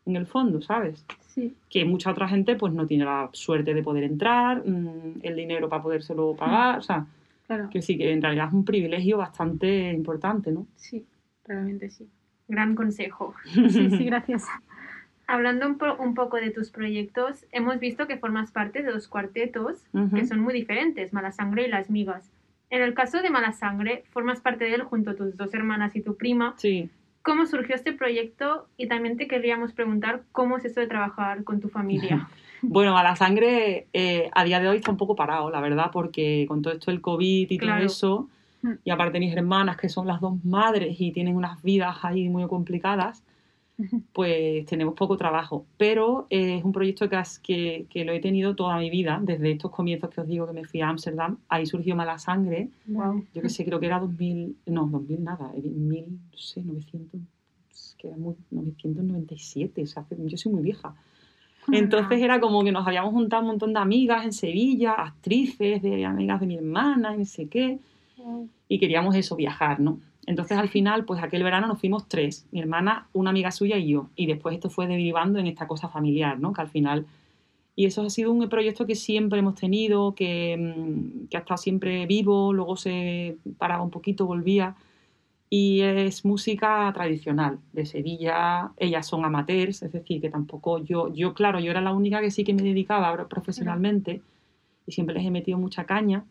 en 0.07 0.17
el 0.17 0.27
fondo, 0.27 0.61
¿sabes? 0.63 1.05
Sí. 1.29 1.55
Que 1.71 1.85
mucha 1.85 2.11
otra 2.11 2.29
gente 2.29 2.57
pues 2.57 2.73
no 2.73 2.87
tiene 2.87 3.05
la 3.05 3.29
suerte 3.33 3.75
de 3.75 3.83
poder 3.83 4.05
entrar, 4.05 4.63
mm, 4.67 5.21
el 5.23 5.37
dinero 5.37 5.69
para 5.69 5.83
podérselo 5.83 6.35
pagar, 6.37 6.79
o 6.79 6.83
sea, 6.83 7.07
Claro. 7.47 7.69
que 7.71 7.83
sí 7.83 7.99
que 7.99 8.11
en 8.13 8.23
realidad 8.23 8.49
es 8.49 8.55
un 8.55 8.65
privilegio 8.65 9.19
bastante 9.19 9.93
importante, 9.93 10.51
¿no? 10.53 10.67
Sí. 10.77 11.05
Realmente 11.47 11.91
sí. 11.91 12.09
Gran 12.49 12.75
consejo. 12.75 13.35
Sí, 13.71 13.91
sí, 13.91 14.05
gracias. 14.05 14.47
Hablando 15.27 15.67
un, 15.67 15.79
po- 15.79 15.97
un 15.99 16.15
poco 16.15 16.37
de 16.37 16.51
tus 16.51 16.71
proyectos, 16.71 17.47
hemos 17.53 17.81
visto 17.81 18.07
que 18.07 18.19
formas 18.19 18.51
parte 18.53 18.83
de 18.83 18.93
dos 18.93 19.09
cuartetos 19.09 19.83
que 20.15 20.27
son 20.27 20.41
muy 20.41 20.53
diferentes, 20.53 21.13
Mala 21.15 21.33
Sangre 21.33 21.67
y 21.67 21.71
Las 21.71 21.89
Migas. 21.91 22.31
En 22.71 22.83
el 22.83 22.93
caso 22.93 23.23
de 23.23 23.31
Mala 23.31 23.53
Sangre, 23.53 24.05
formas 24.11 24.41
parte 24.41 24.65
de 24.65 24.75
él 24.75 24.83
junto 24.83 25.11
a 25.11 25.15
tus 25.15 25.37
dos 25.37 25.55
hermanas 25.55 25.97
y 25.97 26.03
tu 26.03 26.17
prima. 26.17 26.55
Sí, 26.59 26.91
¿Cómo 27.25 27.47
surgió 27.47 27.75
este 27.75 27.93
proyecto? 27.93 28.69
Y 28.77 28.87
también 28.87 29.17
te 29.17 29.27
querríamos 29.27 29.73
preguntar 29.73 30.23
cómo 30.31 30.59
es 30.59 30.65
eso 30.67 30.79
de 30.81 30.87
trabajar 30.87 31.43
con 31.45 31.61
tu 31.61 31.69
familia. 31.69 32.29
Bueno, 32.67 32.97
a 32.97 33.03
la 33.03 33.15
sangre 33.15 33.89
eh, 33.93 34.31
a 34.35 34.43
día 34.43 34.59
de 34.59 34.69
hoy 34.69 34.79
está 34.79 34.91
un 34.91 34.97
poco 34.97 35.15
parado, 35.15 35.51
la 35.51 35.61
verdad, 35.61 35.91
porque 35.93 36.47
con 36.49 36.63
todo 36.63 36.73
esto 36.73 36.91
del 36.91 37.03
COVID 37.03 37.51
y 37.51 37.59
Claro. 37.59 37.77
todo 37.81 37.87
eso, 37.87 38.29
Mm. 38.63 38.73
y 38.85 38.91
aparte 38.91 39.21
mis 39.21 39.37
hermanas, 39.37 39.77
que 39.77 39.91
son 39.91 40.07
las 40.07 40.19
dos 40.23 40.43
madres 40.47 40.99
y 40.99 41.13
tienen 41.13 41.37
unas 41.37 41.63
vidas 41.63 41.99
ahí 42.03 42.31
muy 42.31 42.47
complicadas, 42.49 43.23
pues 44.13 44.65
tenemos 44.67 44.95
poco 44.95 45.17
trabajo. 45.17 45.67
Pero 45.77 46.27
eh, 46.31 46.59
es 46.59 46.65
un 46.65 46.73
proyecto 46.73 47.09
que, 47.09 47.17
has- 47.17 47.39
que, 47.39 47.87
que 47.91 48.05
lo 48.05 48.13
he 48.13 48.21
tenido 48.21 48.55
toda 48.55 48.79
mi 48.79 48.91
vida, 48.91 49.19
desde 49.23 49.51
estos 49.53 49.71
comienzos 49.71 50.11
que 50.11 50.21
os 50.21 50.27
digo 50.29 50.47
que 50.47 50.53
me 50.53 50.65
fui 50.65 50.81
a 50.81 50.89
Ámsterdam, 50.89 51.39
ahí 51.49 51.67
surgió 51.67 51.97
Mala 51.97 52.19
Sangre, 52.19 52.69
Wow. 52.87 53.25
yo 53.35 53.43
que 53.43 53.49
sé, 53.49 53.65
creo 53.65 53.81
que 53.81 53.87
era 53.87 53.99
2000, 53.99 54.57
no, 54.67 54.87
2000 54.87 55.25
nada, 55.25 55.51
eh, 55.57 55.63
1000, 55.63 56.05
no 56.09 56.39
sé, 56.39 56.63
900, 56.63 57.21
que 57.99 58.09
era 58.09 58.17
muy, 58.17 58.35
997, 58.51 59.83
o 59.83 59.87
sea, 59.87 60.05
yo 60.11 60.37
soy 60.37 60.53
muy 60.53 60.63
vieja. 60.63 60.95
Entonces 61.73 62.21
era 62.21 62.41
como 62.41 62.63
que 62.63 62.73
nos 62.73 62.87
habíamos 62.87 63.13
juntado 63.13 63.41
un 63.43 63.49
montón 63.49 63.73
de 63.73 63.79
amigas 63.81 64.25
en 64.25 64.33
Sevilla, 64.35 64.93
actrices, 64.93 65.81
de 65.83 66.05
amigas 66.05 66.39
de 66.41 66.47
mi 66.47 66.57
hermana, 66.57 67.15
y 67.15 67.19
no 67.19 67.25
sé 67.25 67.47
qué, 67.49 67.79
y 68.69 68.79
queríamos 68.79 69.15
eso, 69.17 69.35
viajar, 69.35 69.81
¿no? 69.81 69.99
Entonces 70.27 70.59
al 70.59 70.69
final, 70.69 71.05
pues 71.05 71.23
aquel 71.23 71.43
verano 71.43 71.67
nos 71.67 71.81
fuimos 71.81 72.09
tres, 72.09 72.47
mi 72.51 72.61
hermana, 72.61 73.09
una 73.13 73.31
amiga 73.31 73.51
suya 73.51 73.77
y 73.77 73.89
yo, 73.89 74.09
y 74.17 74.27
después 74.27 74.55
esto 74.55 74.71
fue 74.71 74.87
derivando 74.87 75.39
en 75.39 75.47
esta 75.47 75.67
cosa 75.67 75.89
familiar, 75.89 76.39
¿no? 76.39 76.53
Que 76.53 76.61
al 76.63 76.69
final... 76.69 77.07
Y 77.77 77.87
eso 77.87 78.03
ha 78.03 78.11
sido 78.11 78.31
un 78.31 78.49
proyecto 78.49 78.87
que 78.87 78.95
siempre 78.95 79.41
hemos 79.41 79.57
tenido, 79.57 80.15
que, 80.15 80.57
mm, 80.57 81.27
que 81.29 81.37
ha 81.37 81.41
estado 81.41 81.59
siempre 81.59 82.07
vivo, 82.07 82.53
luego 82.53 82.77
se 82.77 83.37
paraba 83.59 83.83
un 83.83 83.91
poquito, 83.91 84.27
volvía. 84.27 84.77
Y 85.51 85.81
es 85.81 86.25
música 86.25 86.91
tradicional 86.95 87.59
de 87.73 87.85
Sevilla. 87.87 88.71
Ellas 88.77 89.07
son 89.07 89.25
amateurs, 89.25 89.83
es 89.83 89.93
decir, 89.93 90.21
que 90.21 90.31
tampoco 90.31 90.85
yo, 90.85 91.13
yo 91.13 91.35
claro, 91.35 91.59
yo 91.59 91.73
era 91.73 91.81
la 91.81 91.93
única 91.93 92.21
que 92.21 92.31
sí 92.31 92.45
que 92.45 92.55
me 92.55 92.63
dedicaba 92.63 93.29
profesionalmente 93.29 94.23
y 94.87 94.93
siempre 94.93 95.17
les 95.17 95.27
he 95.27 95.31
metido 95.31 95.59
mucha 95.59 95.85
caña. 95.85 96.25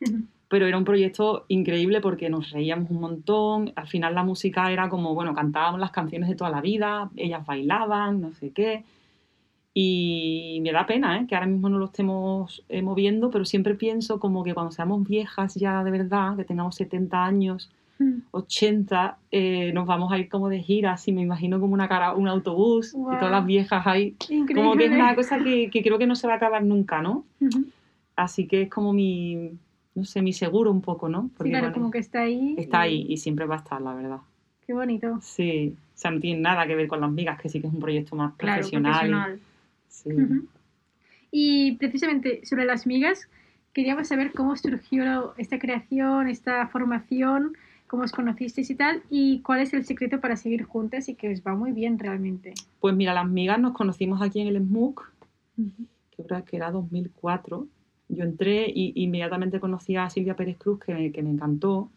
Pero 0.50 0.66
era 0.66 0.76
un 0.76 0.84
proyecto 0.84 1.46
increíble 1.48 2.02
porque 2.02 2.28
nos 2.28 2.50
reíamos 2.50 2.90
un 2.90 3.00
montón. 3.00 3.72
Al 3.76 3.86
final 3.86 4.14
la 4.14 4.22
música 4.22 4.70
era 4.70 4.90
como, 4.90 5.14
bueno, 5.14 5.34
cantábamos 5.34 5.80
las 5.80 5.92
canciones 5.92 6.28
de 6.28 6.34
toda 6.34 6.50
la 6.50 6.60
vida, 6.60 7.10
ellas 7.16 7.46
bailaban, 7.46 8.20
no 8.20 8.34
sé 8.34 8.50
qué. 8.50 8.84
Y 9.72 10.58
me 10.62 10.72
da 10.72 10.84
pena 10.84 11.18
¿eh? 11.18 11.26
que 11.26 11.34
ahora 11.34 11.46
mismo 11.46 11.70
no 11.70 11.78
lo 11.78 11.86
estemos 11.86 12.62
eh, 12.68 12.82
moviendo, 12.82 13.30
pero 13.30 13.46
siempre 13.46 13.74
pienso 13.76 14.20
como 14.20 14.44
que 14.44 14.52
cuando 14.52 14.72
seamos 14.72 15.06
viejas 15.08 15.54
ya 15.54 15.82
de 15.82 15.90
verdad, 15.92 16.36
que 16.36 16.44
tengamos 16.44 16.74
70 16.74 17.24
años, 17.24 17.70
Mm. 18.00 18.22
80, 18.30 19.18
eh, 19.30 19.72
nos 19.74 19.86
vamos 19.86 20.10
a 20.10 20.18
ir 20.18 20.30
como 20.30 20.48
de 20.48 20.60
gira, 20.60 20.92
así 20.92 21.12
me 21.12 21.20
imagino 21.20 21.60
como 21.60 21.74
una 21.74 21.86
cara, 21.86 22.14
un 22.14 22.28
autobús 22.28 22.94
y 22.94 23.18
todas 23.18 23.30
las 23.30 23.44
viejas 23.44 23.86
ahí. 23.86 24.16
Increíble. 24.30 24.54
Como 24.54 24.74
que 24.74 24.86
es 24.86 24.90
una 24.90 25.14
cosa 25.14 25.38
que, 25.38 25.68
que 25.70 25.82
creo 25.82 25.98
que 25.98 26.06
no 26.06 26.14
se 26.14 26.26
va 26.26 26.32
a 26.32 26.36
acabar 26.36 26.64
nunca, 26.64 27.02
¿no? 27.02 27.26
Así 28.16 28.46
que 28.46 28.62
es 28.62 28.70
como 28.70 28.94
mi, 28.94 29.50
no 29.94 30.04
sé, 30.04 30.22
mi 30.22 30.32
seguro 30.32 30.70
un 30.70 30.80
poco, 30.80 31.08
¿no? 31.08 31.30
Sí, 31.38 31.48
claro, 31.50 31.66
bueno, 31.66 31.72
como 31.72 31.90
que 31.90 31.98
está 31.98 32.22
ahí. 32.22 32.54
está 32.56 32.86
y- 32.86 32.90
ahí 32.90 33.06
y 33.08 33.16
siempre 33.18 33.46
va 33.46 33.56
a 33.56 33.58
estar, 33.58 33.80
la 33.80 33.94
verdad. 33.94 34.18
Qué 34.66 34.72
bonito. 34.72 35.18
Sí, 35.20 35.74
o 35.94 35.98
sea, 35.98 36.10
no 36.12 36.20
tiene 36.20 36.40
nada 36.40 36.66
que 36.66 36.74
ver 36.76 36.86
con 36.88 37.00
las 37.00 37.10
migas, 37.10 37.40
que 37.40 37.48
sí 37.48 37.60
que 37.60 37.66
es 37.66 37.72
un 37.72 37.80
proyecto 37.80 38.14
más 38.16 38.34
Claro, 38.36 38.60
profesional. 38.62 38.92
profesional. 38.92 39.40
Sí. 39.88 40.10
Ujú. 40.12 40.48
Y 41.32 41.72
precisamente 41.76 42.44
sobre 42.46 42.64
las 42.64 42.86
migas, 42.86 43.28
queríamos 43.72 44.08
saber 44.08 44.32
cómo 44.32 44.56
surgió 44.56 45.34
esta 45.36 45.58
creación, 45.58 46.28
esta 46.28 46.66
formación, 46.68 47.56
cómo 47.86 48.04
os 48.04 48.12
conocisteis 48.12 48.70
y 48.70 48.74
tal, 48.76 49.02
y 49.10 49.40
cuál 49.40 49.60
es 49.60 49.72
el 49.74 49.84
secreto 49.84 50.20
para 50.20 50.36
seguir 50.36 50.62
juntas 50.64 51.08
y 51.08 51.14
que 51.14 51.32
os 51.32 51.40
va 51.42 51.54
muy 51.54 51.72
bien 51.72 51.98
realmente. 51.98 52.54
Pues 52.80 52.94
mira, 52.94 53.12
las 53.14 53.28
migas 53.28 53.58
nos 53.58 53.72
conocimos 53.72 54.22
aquí 54.22 54.40
en 54.40 54.48
el 54.48 54.56
SMUC, 54.56 55.12
que 56.16 56.22
creo 56.24 56.44
que 56.44 56.56
era 56.56 56.70
2004. 56.70 57.66
Yo 58.10 58.24
entré 58.24 58.70
y 58.74 58.92
inmediatamente 59.04 59.60
conocí 59.60 59.96
a 59.96 60.10
Silvia 60.10 60.36
Pérez 60.36 60.56
Cruz, 60.58 60.80
que 60.80 60.94
me, 60.94 61.12
que 61.12 61.22
me 61.22 61.30
encantó. 61.30 61.90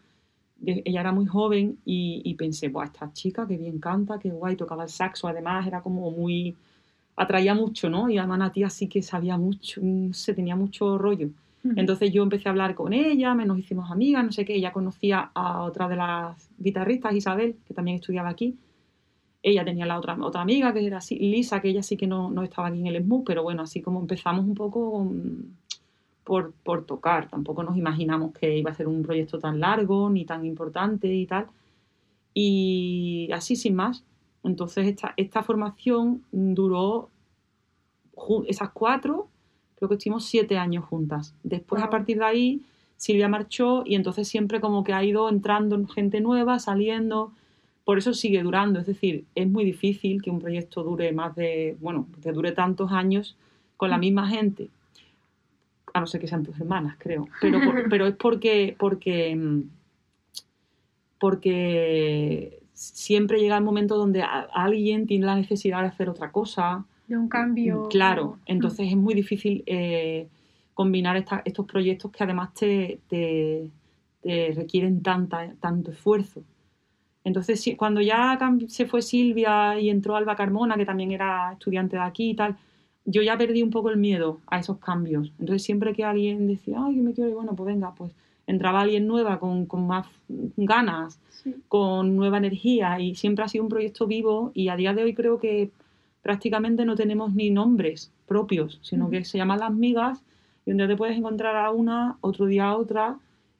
Ella 0.65 1.01
era 1.01 1.11
muy 1.11 1.25
joven 1.25 1.77
y, 1.85 2.21
y 2.23 2.35
pensé, 2.35 2.69
Buah, 2.69 2.85
esta 2.85 3.11
chica 3.11 3.45
que 3.47 3.57
bien 3.57 3.79
canta, 3.79 4.19
qué 4.19 4.29
guay, 4.29 4.55
tocaba 4.55 4.83
el 4.83 4.89
saxo, 4.89 5.27
además 5.27 5.67
era 5.67 5.81
como 5.81 6.09
muy... 6.11 6.55
atraía 7.15 7.53
mucho, 7.53 7.89
¿no? 7.89 8.09
Y 8.09 8.17
además 8.17 8.39
la 8.39 8.51
tía 8.51 8.69
sí 8.69 8.87
que 8.87 9.01
sabía 9.01 9.37
mucho, 9.37 9.81
no 9.83 10.13
sé, 10.13 10.33
tenía 10.33 10.55
mucho 10.55 10.97
rollo. 10.97 11.29
Entonces 11.77 12.11
yo 12.11 12.23
empecé 12.23 12.49
a 12.49 12.51
hablar 12.51 12.75
con 12.75 12.91
ella, 12.91 13.33
me 13.35 13.45
nos 13.45 13.57
hicimos 13.57 13.89
amigas, 13.89 14.25
no 14.25 14.33
sé 14.33 14.43
qué. 14.43 14.55
Ella 14.55 14.73
conocía 14.73 15.31
a 15.33 15.63
otra 15.63 15.87
de 15.87 15.95
las 15.95 16.49
guitarristas, 16.57 17.15
Isabel, 17.15 17.55
que 17.65 17.73
también 17.73 17.95
estudiaba 17.95 18.29
aquí. 18.29 18.57
Ella 19.41 19.63
tenía 19.63 19.85
la 19.85 19.97
otra, 19.97 20.17
otra 20.21 20.41
amiga, 20.41 20.73
que 20.73 20.85
era 20.85 20.97
así, 20.97 21.17
Lisa, 21.17 21.61
que 21.61 21.69
ella 21.69 21.81
sí 21.81 21.95
que 21.95 22.07
no, 22.07 22.31
no 22.31 22.43
estaba 22.43 22.67
aquí 22.67 22.79
en 22.79 22.87
el 22.87 23.03
SMU, 23.03 23.23
pero 23.23 23.43
bueno, 23.43 23.61
así 23.61 23.81
como 23.81 24.01
empezamos 24.01 24.45
un 24.45 24.55
poco 24.55 25.05
mm, 25.05 25.62
por, 26.23 26.53
por 26.63 26.85
tocar. 26.85 27.29
Tampoco 27.29 27.63
nos 27.63 27.77
imaginamos 27.77 28.33
que 28.33 28.57
iba 28.57 28.71
a 28.71 28.75
ser 28.75 28.87
un 28.87 29.03
proyecto 29.03 29.39
tan 29.39 29.59
largo 29.59 30.09
ni 30.09 30.25
tan 30.25 30.45
importante 30.45 31.13
y 31.13 31.25
tal. 31.25 31.47
Y 32.33 33.29
así 33.33 33.55
sin 33.55 33.75
más. 33.75 34.03
Entonces 34.43 34.87
esta, 34.87 35.13
esta 35.17 35.43
formación 35.43 36.23
duró 36.31 37.09
esas 38.47 38.71
cuatro, 38.71 39.27
creo 39.75 39.89
que 39.89 39.95
estuvimos 39.95 40.25
siete 40.25 40.57
años 40.57 40.85
juntas. 40.85 41.33
Después, 41.43 41.81
a 41.81 41.89
partir 41.89 42.17
de 42.19 42.25
ahí, 42.25 42.61
Silvia 42.97 43.27
marchó 43.27 43.83
y 43.85 43.95
entonces 43.95 44.27
siempre 44.27 44.61
como 44.61 44.83
que 44.83 44.93
ha 44.93 45.03
ido 45.03 45.29
entrando 45.29 45.85
gente 45.87 46.21
nueva, 46.21 46.59
saliendo. 46.59 47.31
Por 47.85 47.97
eso 47.97 48.13
sigue 48.13 48.43
durando. 48.43 48.79
Es 48.79 48.85
decir, 48.85 49.25
es 49.35 49.49
muy 49.49 49.65
difícil 49.65 50.21
que 50.21 50.29
un 50.29 50.39
proyecto 50.39 50.83
dure 50.83 51.11
más 51.11 51.35
de, 51.35 51.75
bueno, 51.81 52.07
que 52.21 52.31
dure 52.31 52.51
tantos 52.53 52.91
años 52.91 53.35
con 53.77 53.89
la 53.89 53.97
Mm. 53.97 54.01
misma 54.01 54.27
gente. 54.29 54.69
A 55.93 55.99
no 55.99 56.07
ser 56.07 56.19
que 56.19 56.27
sean 56.27 56.43
tus 56.43 56.59
hermanas, 56.59 56.95
creo. 56.97 57.27
Pero, 57.39 57.59
por- 57.63 57.75
pero 57.89 58.07
es 58.07 58.15
porque, 58.15 58.75
porque, 58.79 59.35
mm, 59.35 59.61
porque 61.19 62.59
siempre 62.73 63.39
llega 63.39 63.57
el 63.57 63.63
momento 63.63 63.95
donde 63.97 64.23
alguien 64.53 65.07
tiene 65.07 65.25
la 65.25 65.35
necesidad 65.35 65.81
de 65.81 65.87
hacer 65.87 66.09
otra 66.09 66.31
cosa. 66.31 66.85
De 67.07 67.17
un 67.17 67.27
cambio. 67.29 67.87
Claro, 67.89 68.37
Mm. 68.37 68.39
entonces 68.47 68.87
es 68.89 68.97
muy 68.97 69.13
difícil 69.13 69.63
eh, 69.65 70.27
combinar 70.73 71.15
esta- 71.17 71.41
estos 71.45 71.65
proyectos 71.65 72.11
que 72.11 72.23
además 72.23 72.53
te, 72.53 72.99
te- 73.07 73.69
te 74.21 74.51
requieren 74.55 75.01
tanta, 75.03 75.53
tanto 75.59 75.91
esfuerzo. 75.91 76.41
Entonces, 77.25 77.63
cuando 77.77 78.01
ya 78.01 78.37
se 78.67 78.85
fue 78.85 79.01
Silvia 79.01 79.79
y 79.79 79.89
entró 79.89 80.15
Alba 80.15 80.35
Carmona, 80.35 80.75
que 80.75 80.85
también 80.85 81.11
era 81.11 81.53
estudiante 81.53 81.95
de 81.95 82.01
aquí 82.01 82.31
y 82.31 82.35
tal, 82.35 82.57
yo 83.05 83.21
ya 83.21 83.37
perdí 83.37 83.63
un 83.63 83.69
poco 83.69 83.89
el 83.89 83.97
miedo 83.97 84.39
a 84.47 84.59
esos 84.59 84.77
cambios. 84.77 85.31
Entonces, 85.39 85.63
siempre 85.63 85.93
que 85.93 86.03
alguien 86.03 86.47
decía, 86.47 86.77
ay, 86.79 86.95
que 86.95 87.01
me 87.01 87.13
quiero 87.13 87.29
ir, 87.29 87.35
bueno, 87.35 87.53
pues 87.55 87.67
venga, 87.67 87.93
pues 87.95 88.11
entraba 88.47 88.81
alguien 88.81 89.07
nueva 89.07 89.39
con, 89.39 89.65
con 89.65 89.87
más 89.87 90.07
ganas, 90.57 91.19
Sí. 91.43 91.53
con 91.67 92.15
nueva 92.15 92.37
energía 92.37 93.01
y 93.01 93.15
siempre 93.15 93.43
ha 93.43 93.49
sido 93.49 93.65
un 93.65 93.69
proyecto 93.69 94.07
vivo 94.07 94.51
y 94.53 94.69
a 94.69 94.77
día 94.77 94.93
de 94.93 95.03
hoy 95.03 95.13
creo 95.13 95.39
que 95.39 95.71
prácticamente 96.21 96.85
no 96.85 96.95
tenemos 96.95 97.33
ni 97.33 97.49
nombres 97.49 98.11
propios, 98.27 98.79
sino 98.81 99.09
que 99.09 99.25
se 99.25 99.37
llaman 99.37 99.59
las 99.59 99.73
migas 99.73 100.21
y 100.65 100.71
un 100.71 100.77
día 100.77 100.87
te 100.87 100.95
puedes 100.95 101.17
encontrar 101.17 101.57
a 101.57 101.69
una, 101.71 102.15
otro 102.21 102.45
día 102.45 102.69
a 102.69 102.77
otra 102.77 103.17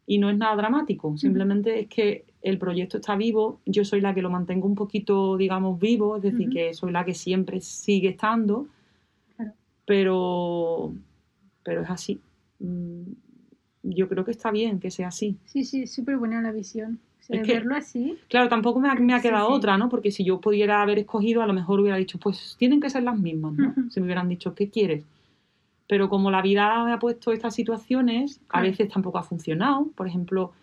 y 0.08 0.18
no 0.18 0.30
es 0.30 0.38
nada 0.38 0.56
dramático, 0.56 1.18
simplemente 1.18 1.82
es 1.82 1.88
que 1.88 2.24
el 2.42 2.58
proyecto 2.58 2.98
está 2.98 3.18
vivo, 3.18 3.60
yo 3.66 3.84
soy 3.84 4.00
la 4.00 4.14
que 4.14 4.22
lo 4.22 4.30
mantengo 4.30 4.66
un 4.68 4.76
poquito, 4.76 5.36
digamos, 5.36 5.78
vivo, 5.78 6.16
es 6.18 6.24
decir, 6.24 6.50
que 6.50 6.74
soy 6.74 6.92
la 6.94 7.04
que 7.04 7.14
siempre 7.14 7.60
sigue 7.60 8.10
estando. 8.10 8.68
Pero, 9.86 10.94
pero 11.64 11.82
es 11.82 11.90
así. 11.90 12.20
Mm, 12.60 13.04
Yo 13.86 14.08
creo 14.08 14.24
que 14.24 14.32
está 14.32 14.50
bien 14.52 14.80
que 14.80 14.92
sea 14.92 15.10
así. 15.10 15.38
Sí, 15.46 15.66
sí, 15.66 15.88
súper 15.88 16.18
buena 16.18 16.42
la 16.42 16.52
visión. 16.54 17.00
O 17.20 17.24
sea, 17.26 17.42
Es 17.42 17.46
que- 17.48 17.54
verlo 17.54 17.76
así. 17.76 18.18
Claro, 18.30 18.48
tampoco 18.48 18.80
me 18.80 18.88
ha, 18.90 18.96
me 18.96 19.14
ha 19.14 19.22
quedado 19.22 19.48
sí. 19.48 19.54
otra, 19.54 19.78
¿no? 19.78 19.90
Porque 19.90 20.10
si 20.12 20.24
yo 20.24 20.40
pudiera 20.40 20.82
haber 20.82 21.00
escogido, 21.00 21.42
a 21.42 21.48
lo 21.48 21.54
mejor 21.54 21.80
hubiera 21.82 21.98
dicho, 21.98 22.18
pues 22.18 22.56
tienen 22.58 22.80
que 22.80 22.90
ser 22.90 23.04
las 23.04 23.18
mismas, 23.20 23.54
¿no? 23.54 23.74
Si 23.90 24.00
me 24.00 24.06
hubieran 24.06 24.30
dicho, 24.30 24.56
¿qué 24.56 24.70
quieres? 24.70 25.04
Pero 25.88 26.08
como 26.10 26.32
la 26.32 26.42
vida 26.42 26.84
me 26.86 26.94
ha 26.94 27.00
puesto 27.00 27.32
estas 27.34 27.54
situaciones, 27.56 28.40
a 28.50 28.62
veces 28.62 28.88
tampoco 28.90 29.18
ha 29.18 29.24
funcionado. 29.24 29.88
Por 29.96 30.08
ejemplo, 30.08 30.54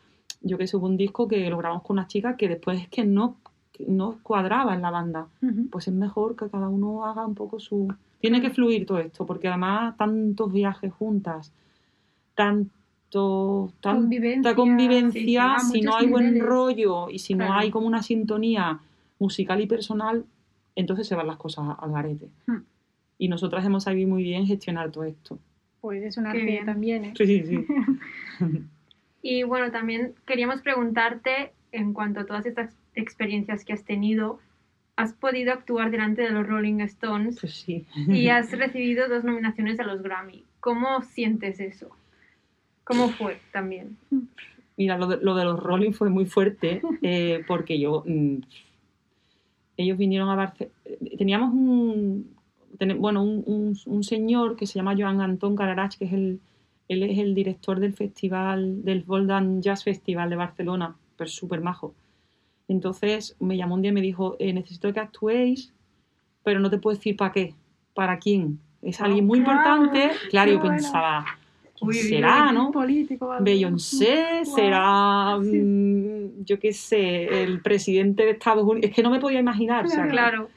yo 0.41 0.57
que 0.57 0.67
sé, 0.67 0.79
hubo 0.79 0.87
un 0.87 0.97
disco 0.97 1.29
que 1.29 1.49
lo 1.51 1.59
grabamos 1.59 1.83
con 1.83 1.97
unas 1.97 2.09
chicas 2.09 2.37
que 2.37 2.49
después 2.49 2.81
es 2.81 2.89
que 2.89 3.05
no, 3.05 3.37
que 3.73 3.85
no 3.87 4.19
cuadraba 4.23 4.75
en 4.75 4.81
la 4.83 4.91
banda. 4.91 5.29
Ujú. 5.43 5.69
Pues 5.71 5.89
es 5.89 5.95
mejor 5.95 6.37
que 6.37 6.49
cada 6.49 6.69
uno 6.71 7.05
haga 7.05 7.27
un 7.27 7.35
poco 7.35 7.61
su... 7.61 7.95
Tiene 8.21 8.41
que 8.41 8.51
fluir 8.51 8.87
todo 8.87 8.99
esto, 8.99 9.25
porque 9.27 9.49
además 9.49 9.97
tantos 9.97 10.53
viajes 10.53 10.93
juntas, 10.93 11.53
tanto, 12.35 13.73
tan- 13.81 14.03
Convivencia. 14.55 15.59
sí, 15.59 15.73
si 15.73 15.81
no 15.83 15.97
hay 15.97 16.07
buen 16.07 16.39
rollo 16.41 17.09
y 17.11 17.19
si 17.19 17.35
no 17.35 17.53
hay 17.53 17.71
como 17.71 17.87
una 17.87 18.03
sintonía 18.03 18.79
musical 19.19 19.61
y 19.61 19.67
personal, 19.67 20.25
entonces 20.77 21.07
se 21.07 21.15
van 21.15 21.27
las 21.27 21.37
cosas 21.37 21.65
al 21.79 21.93
garete. 21.93 22.29
Hmm. 22.47 22.59
Y 23.19 23.29
nosotras 23.29 23.65
hemos 23.65 23.85
sabido 23.85 24.09
muy 24.09 24.23
bien 24.23 24.47
gestionar 24.47 24.91
todo 24.91 25.05
esto. 25.05 25.39
Pues 25.81 26.03
es 26.03 26.17
un 26.17 26.25
Qué 26.25 26.31
arte 26.31 26.45
bien. 26.45 26.67
también, 26.67 27.05
¿eh? 27.07 27.13
Sí, 27.17 27.27
sí, 27.27 27.45
sí. 27.45 27.67
Y 29.23 29.43
bueno, 29.43 29.71
también 29.71 30.15
queríamos 30.25 30.63
preguntarte, 30.63 31.53
en 31.73 31.93
cuanto 31.93 32.21
a 32.21 32.25
todas 32.25 32.47
estas 32.47 32.75
experiencias 32.95 33.67
que 33.67 33.75
has 33.75 33.85
tenido, 33.85 34.39
has 35.03 35.13
podido 35.15 35.53
actuar 35.53 35.91
delante 35.91 36.23
de 36.23 36.31
los 36.31 36.47
Rolling 36.47 36.81
Stones 36.81 37.39
Pues 37.41 37.55
sí. 37.55 37.87
y 38.09 38.29
has 38.35 38.51
recibido 38.53 39.09
dos 39.09 39.25
nominaciones 39.25 39.79
a 39.81 39.85
los 39.85 40.03
Grammy. 40.03 40.45
¿Cómo 40.61 41.03
sientes 41.03 41.59
eso? 41.61 41.91
¿Cómo 42.85 43.09
fue 43.11 43.41
también? 43.53 43.97
Mira, 44.77 44.99
lo 44.99 45.07
de, 45.07 45.19
lo 45.23 45.35
de 45.35 45.45
los 45.45 45.59
Rolling 45.61 45.93
fue 45.93 46.11
muy 46.11 46.27
fuerte 46.27 46.81
eh, 47.03 47.45
porque 47.47 47.79
yo. 47.79 48.03
mm, 48.07 48.37
ellos 49.77 49.97
vinieron 49.99 50.29
a 50.29 50.35
Barcelona. 50.35 50.75
Teníamos 51.17 51.53
un. 51.55 52.35
bueno, 52.99 53.23
un, 53.23 53.43
un- 53.47 53.77
un 53.87 54.05
señor 54.05 54.57
que 54.57 54.67
se 54.67 54.75
llama 54.79 54.95
Joan 54.97 55.21
Antón 55.21 55.57
Cararach, 55.57 55.97
que 55.97 56.05
es 56.07 56.13
el. 56.13 56.41
Él 56.89 57.05
es 57.05 57.19
el 57.19 57.35
director 57.37 57.79
del 57.79 57.95
festival, 57.95 58.83
del 58.85 59.03
Voldan 59.05 59.63
Jazz 59.63 59.85
Festival 59.85 60.29
de 60.29 60.35
Barcelona, 60.37 60.97
pero 61.17 61.31
súper 61.31 61.61
majo. 61.61 61.95
Entonces 62.71 63.35
me 63.41 63.57
llamó 63.57 63.75
un 63.75 63.83
día 63.83 63.91
y 63.91 63.95
me 63.95 64.01
dijo: 64.01 64.37
eh, 64.39 64.53
Necesito 64.53 64.93
que 64.93 65.01
actuéis, 65.01 65.73
pero 66.45 66.61
no 66.61 66.71
te 66.71 66.79
puedo 66.79 66.97
decir 66.97 67.17
para 67.17 67.33
qué, 67.33 67.55
para 67.95 68.19
quién. 68.21 68.61
Es 68.81 69.01
alguien 69.01 69.27
muy 69.27 69.43
Claro, 69.43 69.59
importante. 69.59 70.17
Claro, 70.31 70.53
yo 70.53 70.63
pensaba, 70.63 71.27
¿quién 71.79 71.93
será, 71.93 72.53
no? 72.53 72.71
Político. 72.71 73.35
Beyoncé, 73.41 74.45
será, 74.45 75.37
mm, 75.37 76.45
yo 76.45 76.61
qué 76.61 76.73
sé, 76.73 77.43
el 77.43 77.61
presidente 77.61 78.23
de 78.23 78.31
Estados 78.31 78.63
Unidos. 78.63 78.89
Es 78.89 78.95
que 78.95 79.03
no 79.03 79.11
me 79.11 79.19
podía 79.19 79.41
imaginar. 79.41 79.87
Claro. 80.09 80.49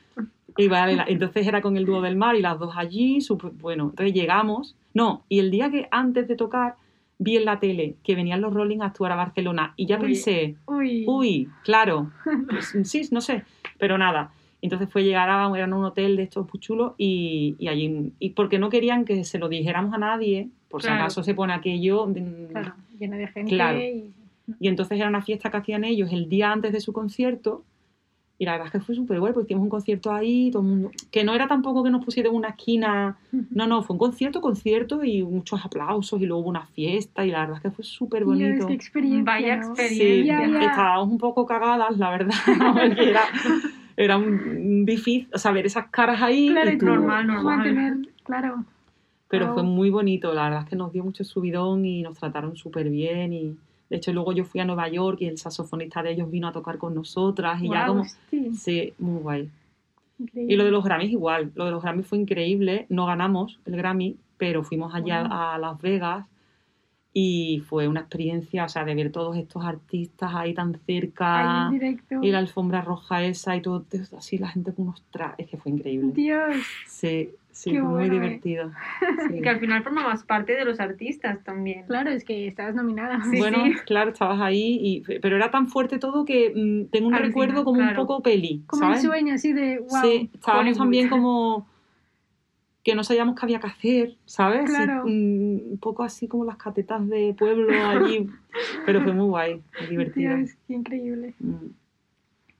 Y 0.55 0.67
vale, 0.67 1.03
entonces 1.07 1.47
era 1.47 1.63
con 1.63 1.77
el 1.77 1.85
dúo 1.85 1.99
del 2.01 2.15
mar 2.15 2.35
y 2.35 2.41
las 2.41 2.59
dos 2.59 2.75
allí, 2.77 3.17
bueno, 3.59 3.85
entonces 3.89 4.13
llegamos. 4.13 4.75
No, 4.93 5.23
y 5.27 5.39
el 5.39 5.49
día 5.49 5.71
que 5.71 5.87
antes 5.89 6.27
de 6.27 6.35
tocar 6.35 6.75
vi 7.23 7.37
en 7.37 7.45
la 7.45 7.59
tele 7.59 7.95
que 8.03 8.15
venían 8.15 8.41
los 8.41 8.53
Rolling 8.53 8.79
a 8.81 8.85
actuar 8.87 9.11
a 9.11 9.15
Barcelona 9.15 9.73
y 9.77 9.85
ya 9.85 9.95
Uy. 9.97 10.01
pensé, 10.01 10.55
Uy. 10.65 11.05
uy, 11.07 11.49
claro, 11.63 12.11
pues, 12.49 12.75
sí, 12.83 13.01
no 13.11 13.21
sé, 13.21 13.43
pero 13.79 13.97
nada. 13.97 14.31
Entonces 14.61 14.87
fue 14.89 15.03
llegar 15.03 15.29
a 15.29 15.47
un 15.47 15.73
hotel 15.83 16.15
de 16.15 16.23
estos 16.23 16.47
muy 16.51 16.59
chulos 16.59 16.93
y, 16.97 17.55
y 17.59 17.67
allí, 17.67 18.13
y 18.19 18.29
porque 18.29 18.59
no 18.59 18.69
querían 18.69 19.03
que 19.03 19.23
se 19.25 19.37
lo 19.37 19.49
dijéramos 19.49 19.93
a 19.93 19.97
nadie, 19.97 20.49
por 20.69 20.81
si 20.81 20.87
acaso 20.89 21.21
se 21.23 21.33
pone 21.33 21.51
aquello, 21.53 22.07
mm, 22.07 22.47
Claro, 22.51 22.73
lleno 22.97 23.17
de 23.17 23.27
gente. 23.27 23.55
Claro. 23.55 23.79
y- 23.79 24.13
y 24.59 24.67
entonces 24.67 24.97
era 24.99 25.07
una 25.09 25.21
fiesta 25.21 25.49
que 25.51 25.57
hacían 25.57 25.83
ellos 25.85 26.11
el 26.11 26.27
día 26.29 26.51
antes 26.51 26.71
de 26.73 26.79
su 26.81 26.91
concierto. 26.93 27.63
Y 28.39 28.45
la 28.45 28.53
verdad 28.53 28.67
es 28.67 28.71
que 28.73 28.79
fue 28.79 28.95
súper 28.95 29.19
bueno, 29.19 29.33
porque 29.35 29.53
hicimos 29.53 29.63
un 29.65 29.69
concierto 29.69 30.11
ahí, 30.11 30.49
todo 30.51 30.63
el 30.63 30.67
mundo. 30.67 30.91
Que 31.11 31.23
no 31.23 31.33
era 31.35 31.47
tampoco 31.47 31.83
que 31.83 31.91
nos 31.91 32.03
pusieran 32.03 32.31
en 32.31 32.37
una 32.39 32.49
esquina. 32.49 33.15
No, 33.51 33.67
no, 33.67 33.83
fue 33.83 33.93
un 33.93 33.99
concierto, 33.99 34.41
concierto 34.41 35.03
y 35.03 35.21
muchos 35.23 35.63
aplausos 35.63 36.19
y 36.19 36.25
luego 36.25 36.41
hubo 36.41 36.49
una 36.49 36.65
fiesta. 36.65 37.25
Y 37.25 37.31
la 37.31 37.41
verdad 37.41 37.57
es 37.57 37.61
que 37.61 37.71
fue 37.71 37.85
súper 37.85 38.25
Dios, 38.25 38.37
bonito. 38.37 38.67
qué 38.67 38.73
experiencia. 38.73 39.23
Vaya 39.23 39.55
¿no? 39.57 39.67
experiencia. 39.67 40.15
Sí, 40.17 40.25
Ya, 40.25 40.47
ya. 40.59 40.65
estábamos 40.65 41.09
un 41.09 41.17
poco 41.19 41.45
cagadas, 41.45 41.97
la 41.97 42.09
verdad. 42.09 42.33
porque 42.73 43.09
era, 43.11 43.21
era 43.95 44.17
un, 44.17 44.25
un 44.25 44.85
difícil, 44.85 45.29
o 45.33 45.37
sea, 45.37 45.51
ver 45.51 45.67
esas 45.67 45.87
caras 45.89 46.21
ahí. 46.21 46.49
Claro, 46.49 46.71
y 46.71 46.77
tú- 46.79 46.85
normal, 46.87 47.27
normal. 47.27 47.57
Mantener, 47.57 47.97
claro. 48.23 48.65
pero 49.29 49.45
Wow. 49.45 49.53
fue 49.53 49.63
muy 49.63 49.89
bonito, 49.91 50.33
la 50.33 50.45
verdad 50.45 50.63
es 50.63 50.69
que 50.69 50.75
nos 50.75 50.91
dio 50.91 51.03
mucho 51.03 51.23
subidón 51.23 51.85
y 51.85 52.01
nos 52.01 52.17
trataron 52.17 52.55
súper 52.55 52.89
bien 52.89 53.31
y 53.33 53.55
de 53.89 53.97
hecho 53.97 54.11
luego 54.13 54.31
yo 54.33 54.43
fui 54.45 54.59
a 54.61 54.65
Nueva 54.65 54.87
York 54.89 55.17
y 55.21 55.25
el 55.27 55.37
saxofonista 55.37 56.01
de 56.03 56.11
ellos 56.11 56.29
vino 56.31 56.47
a 56.47 56.51
tocar 56.51 56.77
con 56.77 56.95
nosotras 56.95 57.61
y 57.61 57.69
ya 57.69 57.87
como 57.87 58.05
sí, 58.29 58.53
sí, 58.55 58.93
muy 58.99 59.21
guay. 59.21 59.49
increíble. 60.19 60.53
Y 60.53 60.57
lo 60.57 60.63
de 60.65 60.71
los 60.71 60.83
Grammys 60.83 61.11
igual, 61.11 61.51
lo 61.55 61.65
de 61.65 61.71
los 61.71 61.81
Grammys 61.83 62.07
fue 62.07 62.17
increíble, 62.17 62.85
no 62.89 63.05
ganamos 63.05 63.59
el 63.65 63.75
Grammy, 63.75 64.17
pero 64.37 64.63
fuimos 64.63 64.93
allá 64.95 65.23
Wow. 65.23 65.31
a 65.31 65.57
Las 65.57 65.81
Vegas 65.81 66.27
y 67.15 67.61
fue 67.67 67.87
una 67.87 67.99
experiencia, 68.01 68.65
o 68.65 68.69
sea, 68.69 68.83
de 68.85 68.95
ver 68.95 69.11
todos 69.11 69.37
estos 69.37 69.63
artistas 69.63 70.31
ahí 70.33 70.53
tan 70.55 70.73
cerca 70.85 71.67
Ahí 71.67 71.75
en 71.75 71.79
directo. 71.79 72.15
y 72.23 72.31
la 72.31 72.39
alfombra 72.39 72.81
roja 72.81 73.23
esa 73.23 73.55
y 73.55 73.61
todo 73.61 73.85
así 74.17 74.37
la 74.39 74.47
gente 74.49 74.73
con 74.73 74.87
unos 74.87 75.03
trajes, 75.11 75.45
es 75.45 75.51
que 75.51 75.57
fue 75.57 75.71
increíble. 75.73 76.11
Dios. 76.13 76.55
Sí, 76.87 77.29
sí, 77.51 77.71
Qué 77.71 77.79
fue 77.81 77.87
muy 77.87 77.93
bueno, 77.99 78.13
eh. 78.15 78.19
divertido. 78.19 78.71
Sí. 79.29 79.41
que 79.41 79.49
al 79.49 79.59
final 79.59 79.83
formabas 79.83 80.23
parte 80.23 80.53
de 80.55 80.65
los 80.65 80.79
artistas 80.79 81.37
también. 81.43 81.85
Claro, 81.85 82.09
es 82.09 82.23
que 82.23 82.47
estabas 82.47 82.73
nominada. 82.73 83.21
Sí, 83.29 83.37
bueno, 83.37 83.59
sí. 83.63 83.73
claro, 83.85 84.09
estabas 84.09 84.41
ahí, 84.41 84.79
y, 84.81 85.19
pero 85.19 85.35
era 85.35 85.51
tan 85.51 85.67
fuerte 85.67 85.99
todo 85.99 86.25
que 86.25 86.51
mm, 86.55 86.89
tengo 86.91 87.09
un 87.09 87.13
Al 87.13 87.21
recuerdo 87.21 87.51
final, 87.51 87.63
como 87.63 87.77
claro. 87.77 88.01
un 88.01 88.07
poco 88.07 88.23
peli, 88.23 88.63
Como 88.65 88.81
¿sabes? 88.81 89.01
el 89.03 89.05
sueño 89.07 89.33
así 89.35 89.53
de 89.53 89.79
wow. 89.79 90.01
sí, 90.01 90.29
estábamos 90.33 90.77
también 90.79 91.09
como 91.09 91.67
que 92.83 92.95
no 92.95 93.03
sabíamos 93.03 93.35
qué 93.39 93.45
había 93.45 93.59
que 93.59 93.67
hacer, 93.67 94.15
¿sabes? 94.25 94.69
Claro. 94.69 95.05
un 95.05 95.79
poco 95.81 96.03
así 96.03 96.27
como 96.27 96.43
las 96.43 96.57
catetas 96.57 97.07
de 97.07 97.33
pueblo 97.37 97.71
allí, 97.87 98.27
pero 98.85 99.01
fue 99.01 99.13
muy 99.13 99.27
guay, 99.27 99.61
muy 99.79 99.89
divertido. 99.89 100.35
Dios, 100.35 100.51
qué 100.67 100.73
increíble. 100.73 101.33
Mm. 101.39 101.67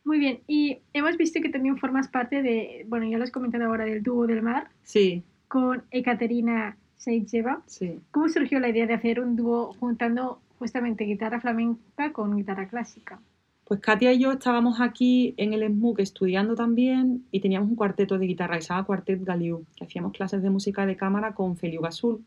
Muy 0.05 0.19
bien, 0.19 0.39
y 0.47 0.79
hemos 0.93 1.17
visto 1.17 1.39
que 1.41 1.49
también 1.49 1.77
formas 1.77 2.07
parte 2.07 2.41
de, 2.41 2.85
bueno, 2.87 3.05
ya 3.09 3.17
lo 3.17 3.23
has 3.23 3.31
comentado 3.31 3.65
ahora, 3.65 3.85
del 3.85 4.03
dúo 4.03 4.27
del 4.27 4.41
mar 4.41 4.69
Sí, 4.83 5.23
con 5.47 5.83
Ekaterina 5.91 6.77
Seitjeva. 6.95 7.61
sí. 7.65 7.99
¿Cómo 8.11 8.29
surgió 8.29 8.59
la 8.59 8.69
idea 8.69 8.87
de 8.87 8.93
hacer 8.93 9.19
un 9.19 9.35
dúo 9.35 9.73
juntando 9.79 10.39
justamente 10.59 11.03
guitarra 11.03 11.41
flamenca 11.41 12.11
con 12.13 12.35
guitarra 12.35 12.67
clásica? 12.67 13.19
Pues 13.65 13.79
Katia 13.79 14.11
y 14.13 14.19
yo 14.19 14.31
estábamos 14.33 14.81
aquí 14.81 15.33
en 15.37 15.53
el 15.53 15.63
SMUC 15.63 15.99
estudiando 15.99 16.53
también 16.55 17.25
y 17.31 17.39
teníamos 17.39 17.69
un 17.69 17.75
cuarteto 17.75 18.17
de 18.17 18.27
guitarra 18.27 18.55
que 18.57 18.61
se 18.61 18.69
llama 18.69 18.83
Cuartet 18.85 19.23
Galiu, 19.23 19.65
que 19.75 19.85
hacíamos 19.85 20.11
clases 20.11 20.41
de 20.43 20.49
música 20.49 20.85
de 20.85 20.97
cámara 20.97 21.33
con 21.33 21.55
Feliu 21.55 21.81
Gasul. 21.81 22.21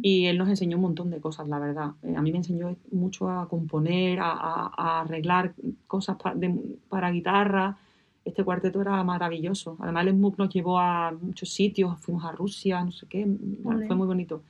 Y 0.00 0.26
él 0.26 0.38
nos 0.38 0.48
enseñó 0.48 0.76
un 0.78 0.82
montón 0.82 1.10
de 1.10 1.20
cosas, 1.20 1.46
la 1.46 1.58
verdad. 1.58 1.90
Eh, 2.02 2.14
a 2.16 2.22
mí 2.22 2.30
me 2.32 2.38
enseñó 2.38 2.74
mucho 2.90 3.28
a 3.28 3.46
componer, 3.48 4.18
a, 4.18 4.30
a- 4.32 4.72
a 4.74 5.00
arreglar 5.02 5.54
cosas 5.86 6.16
pa- 6.16 6.34
de- 6.34 6.78
para 6.88 7.10
guitarra. 7.10 7.76
Este 8.24 8.44
cuarteto 8.44 8.80
era 8.80 9.02
maravilloso. 9.04 9.76
Además, 9.80 10.06
el 10.06 10.14
MOOC 10.14 10.38
nos 10.38 10.48
llevó 10.48 10.78
a 10.78 11.12
muchos 11.20 11.50
sitios, 11.50 11.98
fuimos 12.00 12.24
a 12.24 12.32
Rusia, 12.32 12.82
no 12.82 12.92
sé 12.92 13.06
qué. 13.06 13.26
Bueno, 13.26 13.78
Ole. 13.80 13.86
fue 13.86 13.96
muy 13.96 14.06
bonito. 14.06 14.42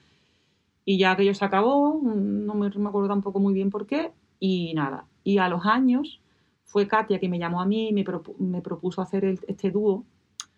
Y 0.84 0.98
ya 0.98 1.10
aquello 1.12 1.34
se 1.34 1.44
acabó, 1.44 2.00
no 2.04 2.54
me, 2.54 2.68
me 2.70 2.88
acuerdo 2.88 3.08
tampoco 3.08 3.40
muy 3.40 3.54
bien 3.54 3.70
por 3.70 3.86
qué, 3.86 4.12
y 4.38 4.72
nada. 4.74 5.04
Y 5.24 5.38
a 5.38 5.48
los 5.48 5.64
años 5.66 6.20
fue 6.64 6.86
Katia 6.86 7.18
que 7.18 7.28
me 7.28 7.38
llamó 7.38 7.60
a 7.60 7.66
mí 7.66 7.88
y 7.88 7.92
me, 7.92 8.04
propu- 8.04 8.36
me 8.38 8.60
propuso 8.60 9.00
hacer 9.02 9.24
el- 9.24 9.40
este 9.48 9.70
dúo 9.70 10.04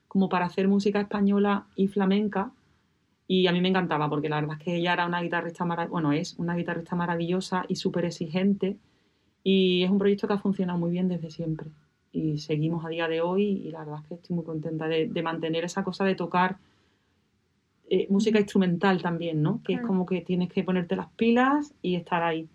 como 0.09 0.29
para 0.29 0.47
hacer 0.47 0.67
música 0.69 1.01
española 1.01 1.67
y 1.77 1.87
flamenca. 1.89 2.51
Y 3.29 3.47
a 3.47 3.53
mí 3.53 3.61
me 3.61 3.69
encantaba 3.69 4.09
porque 4.09 4.29
la 4.29 4.41
verdad 4.41 4.57
es 4.59 4.65
que 4.65 4.77
ella 4.77 4.93
era 4.93 5.07
una 5.07 5.21
guitarrista, 5.23 5.65
bueno, 5.89 6.13
es 6.13 6.35
una 6.39 6.55
guitarrista 6.57 6.95
maravillosa 6.97 7.65
y 7.69 7.77
súper 7.77 8.05
exigente. 8.05 8.77
Y 9.43 9.83
es 9.85 9.91
un 9.91 9.99
proyecto 9.99 10.27
que 10.27 10.35
ha 10.35 10.39
funcionado 10.39 10.79
muy 10.79 10.91
bien 10.91 11.09
desde 11.09 11.31
siempre. 11.31 11.69
Y 12.13 12.39
seguimos 12.39 12.85
a 12.85 12.89
día 12.89 13.09
de 13.09 13.21
hoy 13.21 13.43
y 13.45 13.71
la 13.71 13.81
verdad 13.81 13.99
es 14.03 14.09
que 14.09 14.15
estoy 14.15 14.37
muy 14.37 14.45
contenta 14.45 14.89
de, 14.89 15.07
de 15.09 15.23
mantener 15.23 15.65
esa 15.65 15.85
cosa 15.85 16.05
de 16.05 16.15
tocar 16.15 16.57
eh, 17.89 18.07
música 18.11 18.39
instrumental 18.41 19.01
también, 19.03 19.43
¿no? 19.43 19.61
Que 19.63 19.75
es 19.75 19.81
como 19.87 20.07
que 20.07 20.21
tienes 20.23 20.51
que 20.53 20.65
ponerte 20.65 20.97
las 20.97 21.09
pilas 21.11 21.73
y 21.83 21.95
estar 21.95 22.23
ahí. 22.23 22.49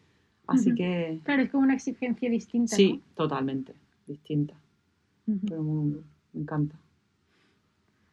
Así 0.48 0.69
Ujú. 0.69 0.77
que 0.77 1.19
Claro, 1.24 1.43
es 1.43 1.50
como 1.51 1.63
una 1.63 1.74
exigencia 1.75 2.29
distinta. 2.29 2.75
sí, 2.75 3.01
totalmente 3.15 3.74
distinta. 4.07 4.53
¿no? 5.27 5.36
Ujú. 5.36 5.45
Pero 5.48 5.63
muy- 5.63 6.01
me 6.33 6.41
encanta. 6.41 6.75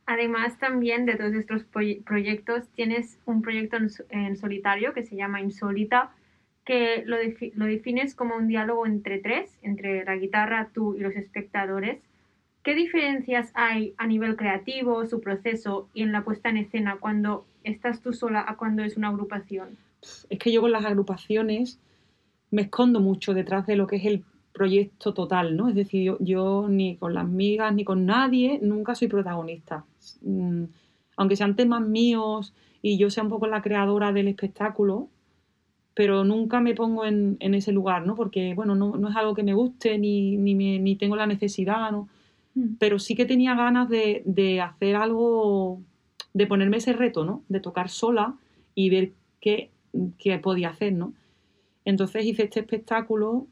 Además 0.06 0.58
también 0.58 1.04
de 1.04 1.16
todos 1.16 1.34
estos 1.34 1.62
proye- 1.70 2.02
proyectos, 2.02 2.66
tienes 2.70 3.18
un 3.26 3.42
proyecto 3.42 3.76
en, 3.76 3.88
en 4.10 4.36
solitario 4.36 4.94
que 4.94 5.02
se 5.02 5.16
llama 5.16 5.42
Insólita, 5.42 6.12
que 6.64 7.02
lo, 7.06 7.16
defi- 7.16 7.52
lo 7.54 7.66
defines 7.66 8.14
como 8.14 8.36
un 8.36 8.48
diálogo 8.48 8.86
entre 8.86 9.18
tres, 9.18 9.58
entre 9.62 10.04
la 10.04 10.16
guitarra, 10.16 10.70
tú 10.72 10.94
y 10.94 11.00
los 11.00 11.14
espectadores. 11.14 11.98
¿Qué 12.62 12.74
diferencias 12.74 13.50
hay 13.54 13.94
a 13.98 14.06
nivel 14.06 14.36
creativo, 14.36 15.04
su 15.06 15.20
proceso 15.20 15.88
y 15.94 16.02
en 16.02 16.12
la 16.12 16.24
puesta 16.24 16.48
en 16.50 16.56
escena 16.58 16.96
cuando 17.00 17.46
estás 17.64 18.00
tú 18.02 18.12
sola 18.12 18.44
a 18.46 18.56
cuando 18.56 18.82
es 18.84 18.96
una 18.96 19.08
agrupación? 19.08 19.76
Es 20.30 20.38
que 20.38 20.52
yo 20.52 20.60
con 20.62 20.72
las 20.72 20.84
agrupaciones 20.84 21.78
me 22.50 22.62
escondo 22.62 23.00
mucho 23.00 23.34
detrás 23.34 23.66
de 23.66 23.76
lo 23.76 23.86
que 23.86 23.96
es 23.96 24.04
el 24.06 24.24
proyecto 24.52 25.14
total, 25.14 25.56
¿no? 25.56 25.68
Es 25.68 25.74
decir, 25.74 26.02
yo, 26.04 26.16
yo 26.20 26.66
ni 26.68 26.96
con 26.96 27.14
las 27.14 27.28
migas 27.28 27.74
ni 27.74 27.84
con 27.84 28.06
nadie 28.06 28.58
nunca 28.62 28.94
soy 28.94 29.08
protagonista. 29.08 29.84
Mm, 30.22 30.64
Aunque 31.16 31.36
sean 31.36 31.56
temas 31.56 31.82
míos 31.86 32.54
y 32.82 32.96
yo 32.98 33.10
sea 33.10 33.24
un 33.24 33.30
poco 33.30 33.46
la 33.46 33.62
creadora 33.62 34.12
del 34.12 34.28
espectáculo, 34.28 35.08
pero 35.94 36.24
nunca 36.24 36.60
me 36.60 36.74
pongo 36.74 37.04
en, 37.04 37.36
en 37.40 37.54
ese 37.54 37.72
lugar, 37.72 38.06
¿no? 38.06 38.14
Porque, 38.14 38.54
bueno, 38.54 38.74
no, 38.76 38.96
no 38.96 39.08
es 39.08 39.16
algo 39.16 39.34
que 39.34 39.42
me 39.42 39.54
guste 39.54 39.98
ni, 39.98 40.36
ni, 40.36 40.54
me- 40.54 40.78
ni 40.78 40.94
tengo 40.96 41.16
la 41.16 41.26
necesidad, 41.26 41.90
¿no? 41.90 42.08
Mm. 42.54 42.74
pero 42.78 42.98
sí 42.98 43.14
que 43.14 43.26
tenía 43.26 43.54
ganas 43.54 43.88
de, 43.88 44.22
de 44.24 44.60
hacer 44.60 44.96
algo, 44.96 45.80
de 46.34 46.46
ponerme 46.46 46.78
ese 46.78 46.92
reto, 46.92 47.24
¿no? 47.24 47.42
De 47.48 47.60
tocar 47.60 47.88
sola 47.90 48.34
y 48.74 48.90
ver 48.90 49.12
qué, 49.40 49.70
qué 50.18 50.38
podía 50.38 50.70
hacer, 50.70 50.92
¿no? 50.92 51.12
Entonces 51.90 52.24
hice 52.24 52.42
este 52.44 52.60
espectáculo 52.60 53.46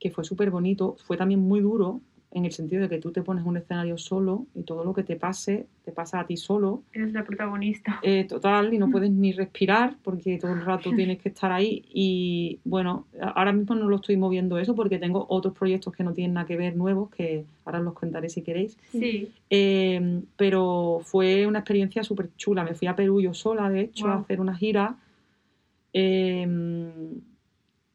que 0.00 0.10
fue 0.10 0.24
súper 0.24 0.50
bonito, 0.50 0.96
fue 1.04 1.16
también 1.18 1.40
muy 1.40 1.60
duro 1.60 2.00
en 2.30 2.46
el 2.46 2.52
sentido 2.52 2.80
de 2.80 2.88
que 2.88 2.98
tú 2.98 3.12
te 3.12 3.20
pones 3.22 3.44
un 3.44 3.58
escenario 3.58 3.98
solo 3.98 4.46
y 4.54 4.62
todo 4.62 4.82
lo 4.84 4.94
que 4.94 5.02
te 5.02 5.16
pase, 5.16 5.66
te 5.84 5.92
pasa 5.92 6.18
a 6.20 6.26
ti 6.26 6.38
solo, 6.38 6.82
Eres 6.94 7.12
la 7.12 7.22
protagonista. 7.24 8.00
eh, 8.02 8.24
total, 8.24 8.72
y 8.72 8.78
no 8.78 8.86
Mm. 8.86 8.90
puedes 8.90 9.10
ni 9.10 9.32
respirar 9.32 9.96
porque 10.02 10.38
todo 10.38 10.52
el 10.54 10.62
rato 10.64 10.90
tienes 11.06 11.18
que 11.20 11.28
estar 11.28 11.52
ahí. 11.52 11.84
Y 11.92 12.58
bueno, 12.64 13.04
ahora 13.20 13.52
mismo 13.52 13.74
no 13.74 13.86
lo 13.86 13.96
estoy 13.96 14.16
moviendo 14.16 14.56
eso 14.58 14.74
porque 14.74 14.98
tengo 14.98 15.26
otros 15.28 15.52
proyectos 15.54 15.92
que 15.94 16.02
no 16.04 16.14
tienen 16.14 16.32
nada 16.32 16.46
que 16.46 16.56
ver 16.56 16.74
nuevos, 16.74 17.10
que 17.10 17.44
ahora 17.66 17.80
os 17.80 17.84
los 17.84 17.94
contaré 17.94 18.30
si 18.30 18.40
queréis. 18.40 18.78
Sí, 18.90 19.30
Eh, 19.50 20.22
pero 20.38 21.00
fue 21.04 21.46
una 21.46 21.58
experiencia 21.58 22.02
súper 22.02 22.30
chula. 22.38 22.64
Me 22.64 22.74
fui 22.74 22.88
a 22.88 22.96
Perú 22.96 23.20
yo 23.20 23.34
sola, 23.34 23.68
de 23.68 23.80
hecho, 23.82 24.06
a 24.08 24.14
hacer 24.20 24.40
una 24.40 24.56
gira. 24.56 24.96
Eh, 25.92 26.48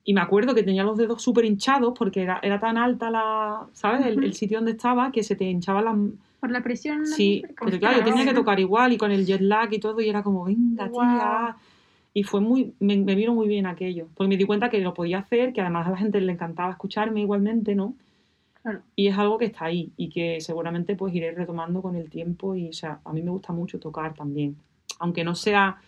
y 0.07 0.13
me 0.13 0.21
acuerdo 0.21 0.55
que 0.55 0.63
tenía 0.63 0.85
los 0.85 0.97
dedos 0.97 1.21
súper 1.21 1.43
hinchados 1.43 1.93
porque 1.93 2.21
era, 2.21 2.39
era 2.41 2.61
tan 2.61 2.77
alta 2.77 3.11
la, 3.11 3.67
¿sabes? 3.73 4.05
El, 4.05 4.33
sitio 4.33 4.59
donde 4.59 4.71
estaba 4.71 5.11
que 5.11 5.21
se 5.21 5.35
te 5.35 5.43
hinchaban 5.43 5.83
las... 5.83 5.97
Por 6.39 6.49
la 6.49 6.63
presión. 6.63 7.05
Sí, 7.05 7.43
pero 7.59 7.77
claro, 7.77 7.97
yo 7.97 8.05
tenía 8.05 8.23
que 8.23 8.33
tocar 8.33 8.57
igual 8.57 8.93
y 8.93 8.97
con 8.97 9.11
el 9.11 9.25
jet 9.25 9.41
lag 9.41 9.67
y 9.73 9.79
todo 9.79 9.99
y 9.99 10.07
era 10.07 10.23
como, 10.23 10.45
venga, 10.45 10.87
Guau. 10.87 11.09
tía. 11.09 11.57
Y 12.13 12.23
fue 12.23 12.39
muy, 12.39 12.73
me, 12.79 12.95
me 12.95 13.15
vino 13.15 13.33
muy 13.33 13.49
bien 13.49 13.65
aquello, 13.65 14.07
porque 14.15 14.29
me 14.29 14.37
di 14.37 14.45
cuenta 14.45 14.69
que 14.69 14.79
lo 14.79 14.93
podía 14.93 15.19
hacer, 15.19 15.51
que 15.51 15.59
además 15.59 15.87
a 15.87 15.91
la 15.91 15.97
gente 15.97 16.21
le 16.21 16.31
encantaba 16.31 16.71
escucharme 16.71 17.19
igualmente, 17.19 17.75
¿no? 17.75 17.93
Claro. 18.61 18.79
Y 18.95 19.07
es 19.07 19.17
algo 19.17 19.37
que 19.37 19.45
está 19.45 19.65
ahí 19.65 19.91
y 19.97 20.07
que 20.07 20.39
seguramente 20.39 20.95
pues 20.95 21.13
iré 21.13 21.33
retomando 21.33 21.81
con 21.81 21.97
el 21.97 22.09
tiempo 22.09 22.55
y 22.55 22.69
o 22.69 22.73
sea, 22.73 23.01
a 23.03 23.11
mí 23.11 23.21
me 23.21 23.31
gusta 23.31 23.51
mucho 23.51 23.77
tocar 23.77 24.13
también. 24.13 24.55
Aunque 24.99 25.25
no 25.25 25.35
sea 25.35 25.81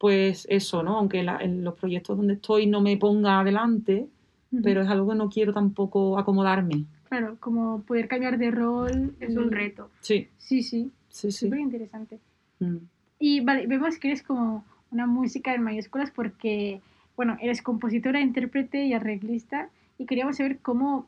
pues 0.00 0.46
eso, 0.48 0.82
¿no? 0.82 0.96
Aunque 0.96 1.22
la- 1.22 1.36
en 1.40 1.62
los 1.62 1.74
proyectos 1.74 2.16
donde 2.16 2.34
estoy 2.34 2.66
no 2.66 2.80
me 2.80 2.96
ponga 2.96 3.38
adelante, 3.40 4.06
Ujú. 4.50 4.62
pero 4.62 4.80
es 4.80 4.88
algo 4.88 5.10
que 5.10 5.14
no 5.14 5.28
quiero 5.28 5.52
tampoco 5.52 6.18
acomodarme. 6.18 6.86
Claro, 7.10 7.36
como 7.38 7.82
poder 7.82 8.08
cambiar 8.08 8.38
de 8.38 8.50
rol. 8.50 9.14
es 9.20 9.36
un 9.36 9.50
reto. 9.52 9.90
Sí, 10.00 10.28
Sí, 10.38 10.62
sí. 10.62 10.90
sí, 11.10 11.30
sí. 11.30 11.46
Súper 11.46 11.58
interesante. 11.60 12.18
Mm. 12.60 12.76
Y 13.18 13.40
vale, 13.42 13.66
vemos 13.66 13.98
que 13.98 14.08
eres 14.08 14.22
como 14.22 14.64
una 14.90 15.06
música 15.06 15.54
en 15.54 15.62
mayúsculas 15.62 16.10
porque, 16.10 16.80
bueno, 17.14 17.36
eres 17.42 17.60
compositora, 17.60 18.20
intérprete 18.22 18.86
y 18.86 18.94
arreglista 18.94 19.68
y 19.98 20.06
queríamos 20.06 20.38
saber 20.38 20.60
cómo 20.60 21.06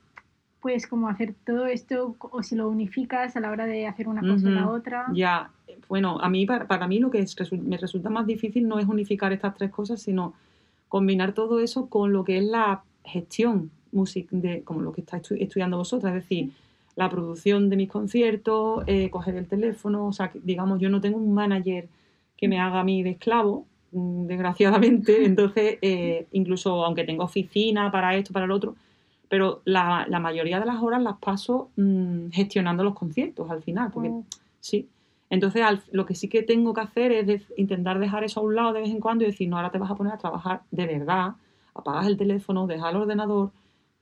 puedes 0.63 0.87
como 0.87 1.09
hacer 1.09 1.35
todo 1.45 1.67
esto 1.67 2.15
o 2.21 2.43
si 2.43 2.55
lo 2.55 2.69
unificas 2.69 3.37
a 3.37 3.41
la 3.41 3.51
hora 3.51 3.67
de 3.67 3.87
hacer 3.87 4.09
una 4.09 4.23
cosa 4.23 4.49
o 4.49 4.51
la 4.53 4.71
otra. 4.71 5.07
Ya, 5.13 5.51
bueno, 5.89 6.19
a 6.21 6.29
mí, 6.31 6.47
para, 6.47 6.67
para 6.67 6.87
mí 6.87 6.99
lo 7.01 7.11
que 7.11 7.19
es- 7.19 7.37
me 7.53 7.77
resulta 7.77 8.09
más 8.09 8.27
difícil 8.27 8.67
no 8.69 8.79
es 8.79 8.87
unificar 8.87 9.33
estas 9.33 9.55
tres 9.57 9.71
cosas, 9.71 10.01
sino 10.01 10.33
combinar 10.89 11.33
todo 11.33 11.61
eso 11.61 11.89
con 11.89 12.13
lo 12.13 12.23
que 12.25 12.39
es 12.39 12.45
la 12.45 12.83
gestión 13.05 13.71
music 13.91 14.29
de, 14.31 14.63
como 14.63 14.81
lo 14.81 14.93
que 14.93 15.01
estáis 15.03 15.25
estu- 15.25 15.37
estudiando 15.41 15.77
vosotras, 15.77 16.15
es 16.15 16.23
decir, 16.23 16.51
la 16.95 17.11
producción 17.11 17.69
de 17.69 17.77
mis 17.77 17.89
conciertos, 17.89 18.85
eh, 18.87 19.11
coger 19.11 19.35
el 19.37 19.47
teléfono, 19.47 20.07
o 20.07 20.13
sea, 20.13 20.31
que, 20.31 20.41
digamos, 20.43 20.79
yo 20.81 20.89
no 20.91 21.01
tengo 21.01 21.19
un 21.19 21.35
manager 21.35 21.89
que 22.37 22.49
me 22.49 22.61
haga 22.61 22.81
a 22.81 22.85
mí 22.85 23.03
de 23.03 23.11
esclavo, 23.11 23.67
mm, 23.93 24.27
desgraciadamente, 24.27 25.25
entonces, 25.25 25.79
eh, 25.83 26.27
incluso 26.33 26.85
aunque 26.85 27.05
tengo 27.05 27.25
oficina 27.25 27.91
para 27.91 28.15
esto, 28.17 28.33
para 28.33 28.47
lo 28.47 28.55
otro, 28.55 28.77
pero 29.33 29.63
la, 29.65 30.05
la 30.11 30.21
mayoría 30.21 30.61
de 30.61 30.67
las 30.67 30.83
horas 30.83 31.01
las 31.01 31.17
paso 31.17 31.71
mm, 31.77 32.29
gestionando 32.33 32.85
los 32.85 32.93
conciertos 32.95 33.51
al 33.51 33.63
final, 33.63 33.91
porque 33.91 34.11
Oh, 34.11 34.25
Sí. 34.61 34.89
Entonces, 35.31 35.63
al- 35.63 35.81
lo 35.91 36.05
que 36.05 36.15
sí 36.15 36.29
que 36.29 36.43
tengo 36.43 36.75
que 36.75 36.83
hacer 36.83 37.13
es 37.13 37.27
de- 37.27 37.43
intentar 37.57 37.99
dejar 37.99 38.25
eso 38.25 38.41
a 38.41 38.43
un 38.43 38.55
lado 38.55 38.75
de 38.75 38.83
vez 38.83 38.91
en 38.91 39.01
cuando 39.01 39.25
y 39.25 39.29
decir, 39.29 39.49
no, 39.49 39.57
ahora 39.57 39.71
te 39.71 39.79
vas 39.79 39.91
a 39.91 39.95
poner 39.95 40.13
a 40.13 40.19
trabajar 40.19 40.61
de 40.71 40.85
verdad, 40.87 41.33
apagas 41.75 42.07
el 42.09 42.19
teléfono, 42.19 42.67
dejas 42.67 42.91
el 42.91 42.97
ordenador, 42.99 43.53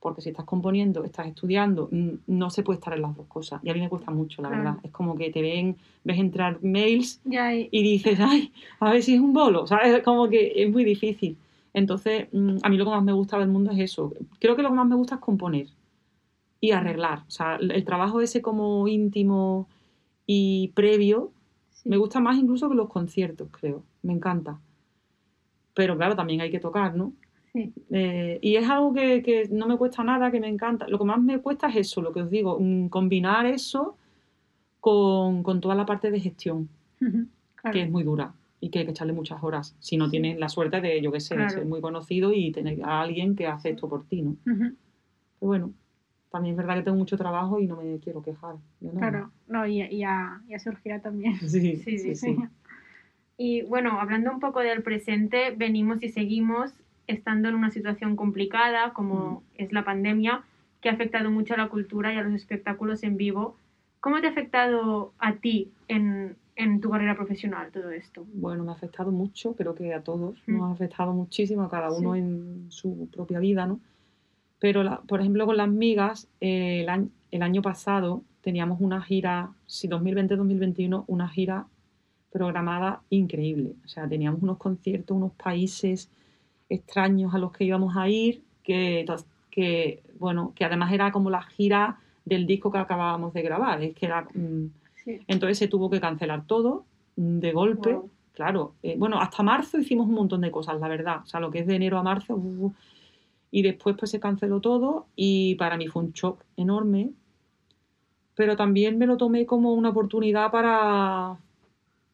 porque 0.01 0.19
si 0.21 0.31
estás 0.31 0.43
componiendo, 0.43 1.05
estás 1.05 1.27
estudiando, 1.27 1.87
mm, 1.89 2.09
no 2.27 2.49
se 2.49 2.61
puede 2.63 2.79
estar 2.79 2.93
en 2.93 3.03
las 3.03 3.15
dos 3.15 3.27
cosas. 3.27 3.61
Y 3.63 3.69
a 3.69 3.73
mí 3.73 3.79
me 3.79 3.87
cuesta 3.87 4.11
mucho, 4.11 4.41
la 4.41 4.49
verdad. 4.57 4.75
Es 4.83 4.91
como 4.91 5.15
que 5.15 5.29
te 5.31 5.41
ven, 5.41 5.77
ves 6.03 6.19
entrar 6.19 6.61
mails 6.61 7.21
ya, 7.23 7.55
y- 7.55 7.69
y 7.71 7.81
dices, 7.83 8.19
ay, 8.19 8.51
a 8.81 8.91
ver 8.91 9.01
si 9.01 9.13
es 9.15 9.21
un 9.21 9.31
bolo, 9.31 9.65
¿sabes? 9.65 9.95
Es 9.95 10.03
como 10.03 10.27
que 10.27 10.51
es 10.57 10.69
muy 10.69 10.83
difícil. 10.83 11.37
Entonces, 11.73 12.27
mm, 12.31 12.57
a 12.63 12.69
mí 12.69 12.77
lo 12.77 12.85
que 12.85 12.91
más 12.91 13.03
me 13.03 13.13
gusta 13.13 13.39
del 13.39 13.49
mundo 13.49 13.71
es 13.71 13.79
eso. 13.79 14.13
Creo 14.39 14.55
que 14.55 14.61
lo 14.61 14.69
que 14.69 14.75
más 14.75 14.87
me 14.87 14.95
gusta 14.95 15.15
es 15.15 15.21
componer 15.21 15.67
y 16.59 16.71
arreglar. 16.71 17.23
O 17.27 17.31
sea, 17.31 17.55
el 17.55 17.83
trabajo 17.85 18.21
ese 18.21 18.41
como 18.41 18.87
íntimo 18.87 19.67
y 20.25 20.69
previo 20.75 21.31
sí. 21.71 21.89
me 21.89 21.97
gusta 21.97 22.19
más 22.19 22.37
incluso 22.37 22.69
que 22.69 22.75
los 22.75 22.89
conciertos, 22.89 23.49
creo. 23.51 23.83
Me 24.03 24.13
encanta. 24.13 24.59
Pero 25.73 25.97
claro, 25.97 26.15
también 26.15 26.41
hay 26.41 26.51
que 26.51 26.59
tocar, 26.59 26.95
¿no? 26.95 27.13
Sí. 27.53 27.73
Eh, 27.89 28.39
y 28.41 28.55
es 28.55 28.69
algo 28.69 28.93
que, 28.93 29.21
que 29.23 29.47
no 29.49 29.67
me 29.67 29.77
cuesta 29.77 30.03
nada, 30.03 30.31
que 30.31 30.39
me 30.39 30.47
encanta. 30.47 30.87
Lo 30.87 30.97
que 30.97 31.05
más 31.05 31.21
me 31.21 31.39
cuesta 31.39 31.67
es 31.69 31.77
eso, 31.77 32.01
lo 32.01 32.13
que 32.13 32.21
os 32.21 32.29
digo, 32.29 32.57
mm, 32.59 32.87
combinar 32.89 33.45
eso 33.45 33.95
con, 34.79 35.43
con 35.43 35.61
toda 35.61 35.75
la 35.75 35.85
parte 35.85 36.11
de 36.11 36.19
gestión, 36.19 36.69
claro. 37.55 37.73
que 37.73 37.81
es 37.83 37.89
muy 37.89 38.03
dura 38.03 38.33
y 38.61 38.69
que 38.69 38.79
hay 38.79 38.85
que 38.85 38.91
echarle 38.91 39.11
muchas 39.13 39.43
horas. 39.43 39.75
Si 39.79 39.97
no 39.97 40.09
tienes 40.09 40.37
la 40.37 40.47
suerte 40.47 40.79
de, 40.79 41.01
yo 41.01 41.11
qué 41.11 41.19
sé, 41.19 41.33
de 41.35 41.39
Claro. 41.41 41.53
ser 41.55 41.65
muy 41.65 41.81
conocido 41.81 42.31
y 42.31 42.51
tener 42.51 42.81
a 42.85 43.01
alguien 43.01 43.35
que 43.35 43.47
hace 43.47 43.71
esto 43.71 43.89
por 43.89 44.05
ti, 44.05 44.21
¿no? 44.21 44.31
Ujú, 44.45 44.75
Pero 45.39 45.47
bueno, 45.47 45.73
también 46.29 46.53
es 46.53 46.57
verdad 46.57 46.75
que 46.75 46.83
tengo 46.83 46.97
mucho 46.97 47.17
trabajo 47.17 47.59
y 47.59 47.65
no 47.67 47.75
me 47.75 47.99
quiero 47.99 48.21
quejar. 48.21 48.55
Claro, 48.97 49.31
no, 49.47 49.65
y, 49.67 49.81
y 49.81 49.97
ya, 49.97 50.41
ya 50.47 50.59
surgirá 50.59 51.01
también. 51.01 51.35
Sí, 51.39 51.75
Sí, 51.83 51.97
sí, 51.97 51.97
sí. 51.97 52.15
sí. 52.15 52.37
Y 53.37 53.63
bueno, 53.63 53.99
hablando 53.99 54.31
un 54.31 54.39
poco 54.39 54.59
del 54.59 54.83
presente, 54.83 55.51
venimos 55.57 56.03
y 56.03 56.09
seguimos 56.09 56.71
estando 57.07 57.49
en 57.49 57.55
una 57.55 57.71
situación 57.71 58.15
complicada 58.15 58.93
como 58.93 59.41
es 59.55 59.73
la 59.73 59.83
pandemia, 59.83 60.43
que 60.79 60.89
ha 60.89 60.93
afectado 60.93 61.31
mucho 61.31 61.55
a 61.55 61.57
la 61.57 61.69
cultura 61.69 62.13
y 62.13 62.17
a 62.17 62.21
los 62.21 62.33
espectáculos 62.35 63.01
en 63.03 63.17
vivo. 63.17 63.55
¿Cómo 63.99 64.21
te 64.21 64.27
ha 64.27 64.29
afectado 64.29 65.13
a 65.17 65.33
ti 65.33 65.71
en, 65.87 66.35
en 66.63 66.79
tu 66.81 66.89
carrera 66.89 67.15
profesional 67.15 67.71
todo 67.71 67.89
esto? 67.91 68.25
Bueno, 68.33 68.63
me 68.63 68.71
ha 68.71 68.75
afectado 68.75 69.11
mucho, 69.11 69.53
creo 69.55 69.73
que 69.75 69.93
a 69.93 70.01
todos 70.03 70.35
Mm. 70.47 70.57
nos 70.57 70.69
ha 70.69 70.73
afectado 70.73 71.13
muchísimo, 71.13 71.63
a 71.63 71.69
cada 71.69 71.91
uno 71.91 72.13
Sí. 72.13 72.19
en 72.19 72.65
su 72.69 73.07
propia 73.11 73.39
vida, 73.39 73.65
¿no? 73.65 73.79
Pero, 74.59 74.83
la- 74.83 75.01
por 75.01 75.19
ejemplo, 75.21 75.45
con 75.45 75.57
las 75.57 75.69
migas, 75.69 76.27
eh, 76.39 76.81
el, 76.81 76.89
año, 76.89 77.09
el 77.31 77.41
año 77.41 77.61
pasado 77.61 78.21
teníamos 78.41 78.79
una 78.81 79.01
gira, 79.01 79.51
sí, 79.65 79.87
2020-2021, 79.87 81.03
una 81.07 81.27
gira 81.29 81.65
programada 82.31 83.01
increíble. 83.09 83.73
O 83.85 83.87
sea, 83.87 84.07
teníamos 84.07 84.41
unos 84.41 84.57
conciertos, 84.57 85.15
unos 85.17 85.31
países 85.33 86.09
extraños 86.69 87.33
a 87.33 87.37
los 87.39 87.51
que 87.51 87.65
íbamos 87.65 87.95
a 87.97 88.07
ir, 88.07 88.41
que, 88.63 89.05
que 89.49 90.01
bueno, 90.19 90.53
que 90.55 90.63
además 90.63 90.93
era 90.93 91.11
como 91.11 91.29
la 91.29 91.41
gira 91.41 91.97
del 92.23 92.45
disco 92.45 92.71
que 92.71 92.77
acabábamos 92.77 93.33
de 93.33 93.41
grabar. 93.41 93.81
Es 93.83 93.93
que 93.95 94.05
era, 94.05 94.27
Entonces 95.05 95.57
se 95.57 95.67
tuvo 95.67 95.89
que 95.89 95.99
cancelar 95.99 96.45
todo 96.45 96.85
mm, 97.15 97.39
de 97.39 97.51
golpe. 97.51 97.99
Claro, 98.33 98.75
eh, 98.81 98.95
bueno, 98.97 99.19
hasta 99.19 99.43
marzo 99.43 99.77
hicimos 99.79 100.07
un 100.07 100.15
montón 100.15 100.41
de 100.41 100.51
cosas, 100.51 100.79
la 100.79 100.87
verdad. 100.87 101.21
O 101.23 101.27
sea, 101.27 101.39
lo 101.39 101.51
que 101.51 101.59
es 101.59 101.67
de 101.67 101.75
enero 101.75 101.97
a 101.97 102.03
marzo. 102.03 102.35
Uh, 102.35 102.73
y 103.51 103.61
después 103.61 103.95
pues 103.99 104.09
se 104.09 104.19
canceló 104.19 104.61
todo 104.61 105.07
y 105.15 105.55
para 105.55 105.77
mí 105.77 105.87
fue 105.87 106.03
un 106.03 106.11
shock 106.13 106.43
enorme. 106.55 107.11
Pero 108.33 108.55
también 108.55 108.97
me 108.97 109.05
lo 109.05 109.17
tomé 109.17 109.45
como 109.45 109.73
una 109.73 109.89
oportunidad 109.89 110.49
para, 110.51 111.37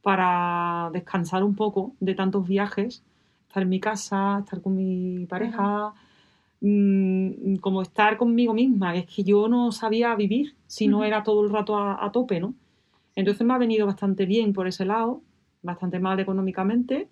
para 0.01 0.89
descansar 0.91 1.43
un 1.43 1.55
poco 1.55 1.93
de 1.99 2.15
tantos 2.15 2.47
viajes, 2.47 3.03
estar 3.47 3.63
en 3.63 3.69
mi 3.69 3.79
casa, 3.79 4.39
estar 4.39 4.61
con 4.61 4.75
mi 4.75 5.27
pareja, 5.27 5.93
mm, 6.61 7.57
como 7.57 7.83
estar 7.83 8.17
conmigo 8.17 8.53
misma. 8.55 8.95
Es 8.95 9.05
que 9.05 9.23
yo 9.23 9.47
no 9.47 9.71
sabía 9.71 10.15
vivir 10.15 10.55
si 10.65 10.87
no 10.87 11.03
era 11.03 11.23
todo 11.23 11.43
el 11.43 11.51
rato 11.51 11.77
a, 11.77 12.11
tope, 12.11 12.39
¿no? 12.39 12.55
Entonces 13.17 13.47
me 13.47 13.53
ha 13.55 13.57
venido 13.57 13.87
bastante 13.87 14.27
bien 14.27 14.53
por 14.53 14.67
ese 14.67 14.85
lado, 14.85 15.23
bastante 15.63 15.97
mal 15.97 16.19
económicamente, 16.19 17.07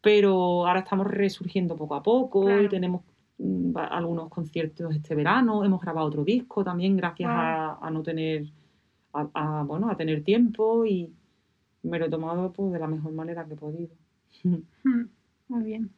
pero 0.00 0.64
ahora 0.64 0.80
estamos 0.80 1.08
resurgiendo 1.08 1.74
poco 1.74 1.96
a 1.96 2.02
poco 2.02 2.60
y 2.60 2.68
tenemos 2.68 3.02
mm, 3.38 3.76
algunos 3.76 4.28
conciertos 4.28 4.94
este 4.94 5.16
verano, 5.16 5.64
hemos 5.64 5.80
grabado 5.80 6.06
otro 6.06 6.22
disco 6.22 6.62
también 6.62 6.96
gracias 6.96 7.28
a, 7.28 7.90
no 7.92 8.04
tener, 8.04 8.46
bueno, 9.64 9.90
a 9.90 9.96
tener 9.96 10.22
tiempo 10.22 10.86
y, 10.86 11.12
me 11.82 11.98
lo 11.98 12.06
he 12.06 12.10
tomado 12.10 12.52
pues, 12.52 12.72
de 12.72 12.78
la 12.78 12.86
mejor 12.86 13.12
manera 13.12 13.44
que 13.44 13.54
he 13.54 13.56
podido. 13.56 13.94
Hmm, 14.44 14.56
muy 15.48 15.64
bien. 15.64 15.90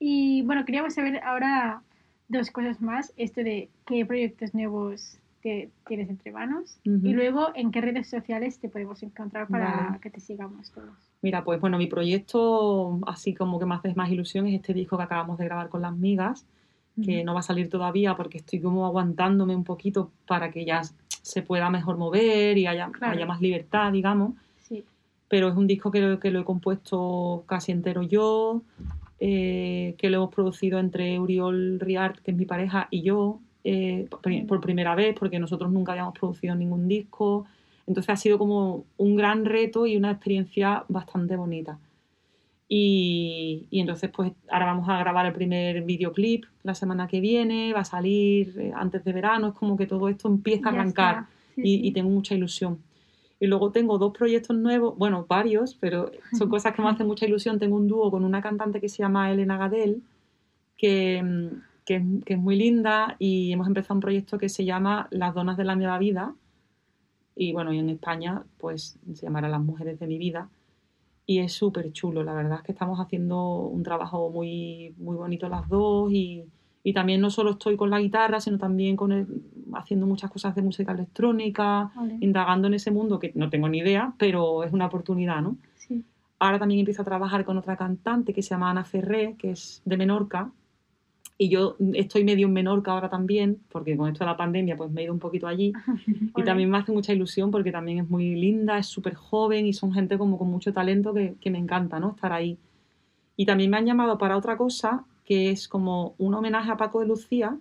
Y 0.00 0.42
bueno, 0.42 0.64
queríamos 0.64 0.94
saber 0.94 1.22
ahora 1.24 1.82
dos 2.28 2.50
cosas 2.50 2.80
más. 2.80 3.12
Esto 3.16 3.42
de 3.42 3.68
qué 3.86 4.06
proyectos 4.06 4.54
nuevos 4.54 5.18
te, 5.44 5.68
tienes 5.86 6.08
entre 6.08 6.32
manos. 6.32 6.78
Y 6.84 7.12
luego 7.12 7.48
en 7.54 7.70
qué 7.70 7.82
redes 7.82 8.08
sociales 8.08 8.58
te 8.58 8.70
podemos 8.70 9.02
encontrar 9.02 9.46
para 9.46 9.98
que 10.02 10.08
te 10.08 10.18
sigamos 10.18 10.70
todos. 10.72 10.88
Mira, 11.20 11.44
pues 11.44 11.60
bueno, 11.60 11.76
mi 11.76 11.86
proyecto 11.86 12.98
así 13.06 13.34
como 13.34 13.58
que 13.58 13.66
me 13.66 13.74
hace 13.74 13.94
más 13.94 14.10
ilusión 14.10 14.46
es 14.46 14.54
este 14.54 14.72
disco 14.72 14.96
que 14.96 15.02
acabamos 15.02 15.36
de 15.36 15.44
grabar 15.44 15.68
con 15.68 15.82
las 15.82 15.94
migas, 15.94 16.46
que 17.04 17.24
no 17.24 17.34
va 17.34 17.40
a 17.40 17.42
salir 17.42 17.68
todavía 17.68 18.16
porque 18.16 18.38
estoy 18.38 18.60
como 18.60 18.86
aguantándome 18.86 19.54
un 19.54 19.64
poquito 19.64 20.10
para 20.26 20.50
que 20.50 20.64
ya 20.64 20.80
se 21.08 21.42
pueda 21.42 21.68
mejor 21.68 21.98
mover 21.98 22.56
y 22.56 22.66
haya, 22.66 22.90
haya 23.02 23.26
más 23.26 23.42
libertad, 23.42 23.92
digamos. 23.92 24.32
Pero 25.28 25.48
es 25.48 25.56
un 25.56 25.66
disco 25.66 25.90
que 25.90 26.00
lo, 26.00 26.20
que 26.20 26.30
lo 26.30 26.40
he 26.40 26.44
compuesto 26.44 27.44
casi 27.46 27.72
entero 27.72 28.02
yo, 28.02 28.62
eh, 29.20 29.94
que 29.98 30.08
lo 30.08 30.18
hemos 30.18 30.34
producido 30.34 30.78
entre 30.78 31.18
Uriol 31.18 31.80
Riart, 31.80 32.20
que 32.20 32.30
es 32.30 32.36
mi 32.36 32.46
pareja, 32.46 32.88
y 32.90 33.02
yo, 33.02 33.40
eh, 33.64 34.06
por 34.46 34.60
primera 34.60 34.94
vez, 34.94 35.16
porque 35.18 35.38
nosotros 35.38 35.72
nunca 35.72 35.92
habíamos 35.92 36.18
producido 36.18 36.54
ningún 36.54 36.86
disco. 36.86 37.46
Entonces 37.86 38.10
ha 38.10 38.16
sido 38.16 38.38
como 38.38 38.84
un 38.98 39.16
gran 39.16 39.44
reto 39.44 39.86
y 39.86 39.96
una 39.96 40.10
experiencia 40.10 40.84
bastante 40.88 41.36
bonita. 41.36 41.78
Y, 42.68 43.66
entonces, 43.70 44.10
pues 44.10 44.32
ahora 44.50 44.66
vamos 44.66 44.88
a 44.88 44.98
grabar 44.98 45.26
el 45.26 45.32
primer 45.32 45.82
videoclip 45.82 46.44
la 46.62 46.74
semana 46.74 47.06
que 47.06 47.20
viene, 47.20 47.72
va 47.72 47.80
a 47.80 47.84
salir 47.84 48.58
eh, 48.58 48.72
antes 48.74 49.04
de 49.04 49.12
verano, 49.12 49.48
es 49.48 49.54
como 49.54 49.76
que 49.76 49.86
todo 49.86 50.08
esto 50.08 50.28
empieza 50.28 50.68
a 50.68 50.72
arrancar 50.72 51.26
y, 51.56 51.92
tengo 51.92 52.10
mucha 52.10 52.34
ilusión. 52.34 52.78
Y 53.38 53.46
luego 53.46 53.70
tengo 53.70 53.98
dos 53.98 54.16
proyectos 54.16 54.56
nuevos, 54.56 54.96
bueno, 54.96 55.26
varios, 55.28 55.74
pero 55.74 56.10
son 56.38 56.48
cosas 56.48 56.74
que 56.74 56.82
me 56.82 56.88
hacen 56.88 57.06
mucha 57.06 57.26
ilusión. 57.26 57.58
Tengo 57.58 57.76
un 57.76 57.86
dúo 57.86 58.10
con 58.10 58.24
una 58.24 58.40
cantante 58.40 58.80
que 58.80 58.88
se 58.88 59.02
llama 59.02 59.30
Elena 59.30 59.58
Gadel, 59.58 60.02
que, 60.76 61.22
que, 61.84 62.02
es 62.26 62.38
muy 62.38 62.56
linda 62.56 63.16
y 63.18 63.52
hemos 63.52 63.66
empezado 63.66 63.94
un 63.94 64.00
proyecto 64.00 64.38
que 64.38 64.48
se 64.48 64.64
llama 64.64 65.08
Las 65.10 65.34
Donas 65.34 65.56
de 65.56 65.64
la 65.64 65.76
Nueva 65.76 65.98
Vida. 65.98 66.34
Y 67.36 67.52
bueno, 67.52 67.72
y 67.72 67.78
en 67.78 67.90
España 67.90 68.44
pues 68.58 68.98
se 69.12 69.26
llamará 69.26 69.48
Las 69.48 69.60
Mujeres 69.60 69.98
de 69.98 70.06
mi 70.06 70.18
Vida. 70.18 70.48
Y 71.26 71.38
es 71.38 71.52
súper 71.52 71.90
chulo, 71.92 72.22
la 72.22 72.34
verdad 72.34 72.58
es 72.58 72.62
que 72.62 72.72
estamos 72.72 73.00
haciendo 73.00 73.60
un 73.60 73.82
trabajo 73.82 74.30
muy, 74.30 74.94
muy 74.98 75.16
bonito 75.16 75.48
las 75.48 75.66
dos 75.68 76.12
y, 76.12 76.44
y 76.82 76.92
también 76.92 77.22
no 77.22 77.30
solo 77.30 77.52
estoy 77.52 77.76
con 77.76 77.88
la 77.88 77.98
guitarra, 77.98 78.40
sino 78.40 78.58
también 78.58 78.94
con 78.94 79.42
haciendo 79.74 80.06
muchas 80.06 80.30
cosas 80.30 80.54
de 80.54 80.60
música 80.60 80.92
electrónica, 80.92 81.90
indagando 82.20 82.68
en 82.68 82.74
ese 82.74 82.90
mundo 82.90 83.18
que 83.18 83.32
no 83.34 83.48
tengo 83.48 83.70
ni 83.70 83.78
idea, 83.78 84.12
pero 84.18 84.64
es 84.64 84.72
una 84.72 84.86
oportunidad, 84.86 85.40
¿no? 85.40 85.56
Sí. 85.76 86.04
Ahora 86.38 86.58
también 86.58 86.80
empiezo 86.80 87.00
a 87.00 87.06
trabajar 87.06 87.46
con 87.46 87.56
otra 87.56 87.76
cantante 87.76 88.34
que 88.34 88.42
se 88.42 88.50
llama 88.50 88.70
Ana 88.70 88.84
Ferré, 88.84 89.34
que 89.38 89.52
es 89.52 89.80
de 89.86 89.96
Menorca, 89.96 90.52
y 91.36 91.48
yo 91.48 91.76
estoy 91.94 92.24
medio 92.24 92.46
en 92.46 92.52
Menorca 92.52 92.92
ahora 92.92 93.10
también, 93.10 93.58
porque 93.68 93.96
con 93.96 94.08
esto 94.08 94.24
de 94.24 94.30
la 94.30 94.36
pandemia 94.36 94.76
pues 94.76 94.90
me 94.90 95.00
he 95.00 95.04
ido 95.04 95.12
un 95.12 95.18
poquito 95.18 95.46
allí. 95.46 95.72
y 96.36 96.42
también 96.44 96.70
me 96.70 96.78
hace 96.78 96.92
mucha 96.92 97.12
ilusión 97.12 97.50
porque 97.50 97.72
también 97.72 97.98
es 97.98 98.08
muy 98.08 98.34
linda, 98.34 98.78
es 98.78 98.86
súper 98.86 99.14
joven 99.14 99.66
y 99.66 99.72
son 99.72 99.92
gente 99.92 100.16
como 100.16 100.38
con 100.38 100.48
mucho 100.48 100.72
talento 100.72 101.12
que, 101.12 101.34
que, 101.40 101.50
me 101.50 101.58
encanta, 101.58 101.98
¿no? 101.98 102.10
Estar 102.10 102.32
ahí. 102.32 102.58
Y 103.36 103.46
también 103.46 103.70
me 103.70 103.78
han 103.78 103.86
llamado 103.86 104.16
para 104.16 104.36
otra 104.36 104.56
cosa 104.56 105.04
que 105.24 105.50
es 105.50 105.68
como 105.68 106.14
un 106.18 106.34
homenaje 106.34 106.70
a 106.70 106.76
Paco 106.76 107.00
de 107.00 107.06
Lucía, 107.06 107.56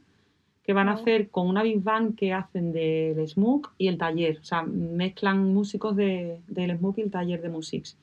que 0.64 0.74
van 0.74 0.90
a 0.90 0.94
hacer 0.94 1.30
con 1.30 1.48
una 1.48 1.64
Big 1.64 1.82
Bang 1.82 2.16
que 2.16 2.34
hacen 2.34 2.72
del 2.72 3.28
Smook 3.28 3.74
y 3.78 3.88
el 3.88 3.98
taller. 3.98 4.40
O 4.40 4.44
sea, 4.44 4.64
mezclan 4.64 5.54
músicos 5.54 5.96
de, 5.96 6.42
del 6.48 6.78
Smook 6.78 6.98
y 7.00 7.02
el 7.02 7.12
taller 7.12 7.42
de 7.42 7.50
Musics. 7.50 7.98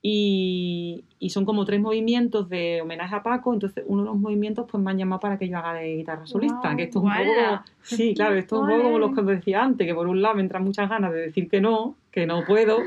Y, 0.00 1.04
y, 1.18 1.30
son 1.30 1.44
como 1.44 1.64
tres 1.64 1.80
movimientos 1.80 2.48
de 2.48 2.80
homenaje 2.82 3.16
a 3.16 3.22
Paco, 3.24 3.52
entonces 3.52 3.82
uno 3.88 4.02
de 4.02 4.08
los 4.10 4.16
movimientos 4.16 4.64
pues 4.70 4.80
me 4.80 4.92
han 4.92 4.98
llamado 4.98 5.18
para 5.18 5.38
que 5.38 5.48
yo 5.48 5.58
haga 5.58 5.74
de 5.74 5.96
guitarra 5.96 6.24
solista, 6.24 6.76
que 6.76 6.84
esto 6.84 7.00
es 7.00 7.04
un 7.04 7.10
poco, 7.10 7.64
sí, 7.82 8.14
claro, 8.14 8.36
esto 8.36 8.56
es 8.56 8.62
un 8.62 8.68
poco 8.68 8.82
como 8.84 8.98
lo 9.00 9.12
que 9.12 9.20
os 9.22 9.26
decía 9.26 9.64
antes, 9.64 9.84
que 9.88 9.94
por 9.96 10.06
un 10.06 10.22
lado 10.22 10.36
me 10.36 10.42
entran 10.42 10.62
muchas 10.62 10.88
ganas 10.88 11.12
de 11.12 11.18
decir 11.18 11.48
que 11.48 11.60
no, 11.60 11.96
que 12.12 12.26
no 12.28 12.44
puedo, 12.46 12.78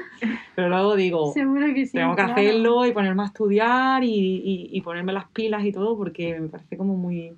pero 0.56 0.70
luego 0.70 0.96
digo, 0.96 1.34
tengo 1.34 2.16
que 2.16 2.22
hacerlo 2.22 2.86
y 2.86 2.94
ponerme 2.94 3.24
a 3.24 3.26
estudiar 3.26 4.06
y, 4.06 4.70
y, 4.72 4.82
ponerme 4.82 5.12
las 5.12 5.26
pilas 5.32 5.66
y 5.66 5.74
todo, 5.74 5.98
porque 5.98 6.40
me 6.40 6.48
parece 6.48 6.78
como 6.78 6.96
muy... 6.96 7.34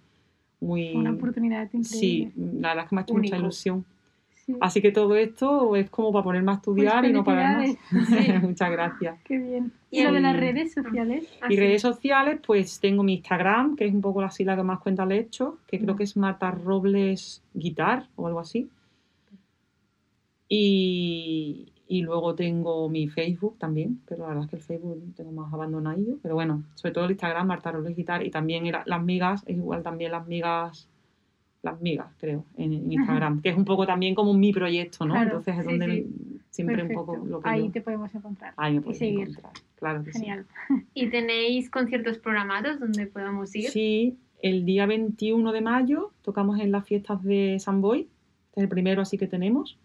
muy 0.59 0.93
Una 0.93 1.13
oportunidad 1.13 1.63
increíble. 1.73 1.87
Sí, 1.87 2.31
la 2.35 2.69
verdad 2.69 2.83
es 2.83 2.89
que 2.89 2.95
me 2.95 3.01
ha 3.01 3.03
hecho 3.05 3.13
mucha 3.15 3.37
ilusión. 3.37 3.85
Así 4.59 4.81
que 4.81 4.91
todo 4.91 5.15
esto 5.15 5.75
es 5.75 5.89
como 5.89 6.11
para 6.11 6.23
ponerme 6.23 6.51
a 6.51 6.55
estudiar 6.55 6.99
pues 6.99 7.09
y 7.09 7.13
no 7.13 7.23
para 7.23 7.57
más. 7.57 7.77
Muchas 8.43 8.71
gracias. 8.71 9.21
Qué 9.23 9.37
bien. 9.37 9.71
¿Y, 9.89 10.03
lo 10.03 10.11
de 10.11 10.21
las 10.21 10.35
redes 10.35 10.73
sociales? 10.73 11.27
Y 11.49 11.55
redes 11.55 11.81
sociales, 11.81 12.39
pues 12.45 12.79
tengo 12.79 13.03
mi 13.03 13.15
Instagram, 13.15 13.75
que 13.75 13.85
es 13.85 13.93
un 13.93 14.01
poco 14.01 14.21
la 14.21 14.31
sigla 14.31 14.55
que 14.55 14.63
más 14.63 14.79
cuenta 14.79 15.05
le 15.05 15.15
he 15.15 15.19
hecho, 15.19 15.59
que 15.67 15.79
creo 15.79 15.95
que 15.95 16.03
es 16.03 16.17
Marta 16.17 16.51
Robles 16.51 17.41
Guitar 17.53 18.07
o 18.15 18.27
algo 18.27 18.39
así. 18.39 18.69
Y, 20.49 21.71
y 21.87 22.01
luego 22.01 22.35
tengo 22.35 22.89
mi 22.89 23.07
Facebook 23.07 23.57
también, 23.59 24.01
pero 24.07 24.23
la 24.23 24.29
verdad 24.29 24.43
es 24.45 24.49
que 24.49 24.55
el 24.57 24.61
Facebook 24.61 25.13
tengo 25.15 25.31
más 25.31 25.53
abandonado. 25.53 26.17
Pero 26.21 26.35
bueno, 26.35 26.63
sobre 26.75 26.93
todo 26.93 27.05
el 27.05 27.11
Instagram, 27.11 27.47
Marta 27.47 27.71
Robles 27.71 27.95
Guitar, 27.95 28.25
y 28.25 28.31
también 28.31 28.69
las 28.85 29.03
migas, 29.03 29.43
es 29.47 29.55
igual 29.55 29.83
también 29.83 30.11
las 30.11 30.27
migas 30.27 30.89
las 31.63 31.79
migas, 31.81 32.07
creo, 32.19 32.45
en, 32.57 32.91
Instagram, 32.91 33.41
que 33.41 33.49
es 33.49 33.57
un 33.57 33.63
poco 33.63 33.87
también 33.87 34.13
como 34.13 34.33
mi 34.33 34.51
proyecto, 34.51 35.05
¿no? 35.05 35.19
Entonces 35.19 35.57
es 35.57 35.65
donde 35.65 36.05
siempre 36.49 36.83
un 36.83 36.93
poco 36.93 37.15
lo 37.15 37.39
que 37.39 37.49
Ahí 37.49 37.69
te 37.69 37.79
podemos 37.79 38.13
encontrar. 38.13 38.53
Ahí 38.57 38.79
me 38.79 38.91
y 38.91 38.93
seguir. 38.93 39.29
encontrar, 39.29 39.53
claro 39.75 40.03
que 40.03 40.11
Genial. 40.11 40.45
¿Y 40.93 41.09
tenéis 41.09 41.69
conciertos 41.69 42.17
programados 42.17 42.81
donde 42.81 43.07
podamos 43.07 43.55
ir? 43.55 43.69
Sí, 43.69 44.17
el 44.41 44.65
día 44.65 44.85
21 44.85 45.53
de 45.53 45.61
mayo 45.61 46.11
tocamos 46.21 46.59
en 46.59 46.73
las 46.73 46.85
fiestas 46.85 47.23
de 47.23 47.57
San 47.59 47.79
Boy, 47.79 48.09
este 48.47 48.59
es 48.59 48.63
el 48.63 48.69
primero 48.69 49.01
así 49.01 49.17
que 49.17 49.27
tenemos. 49.27 49.79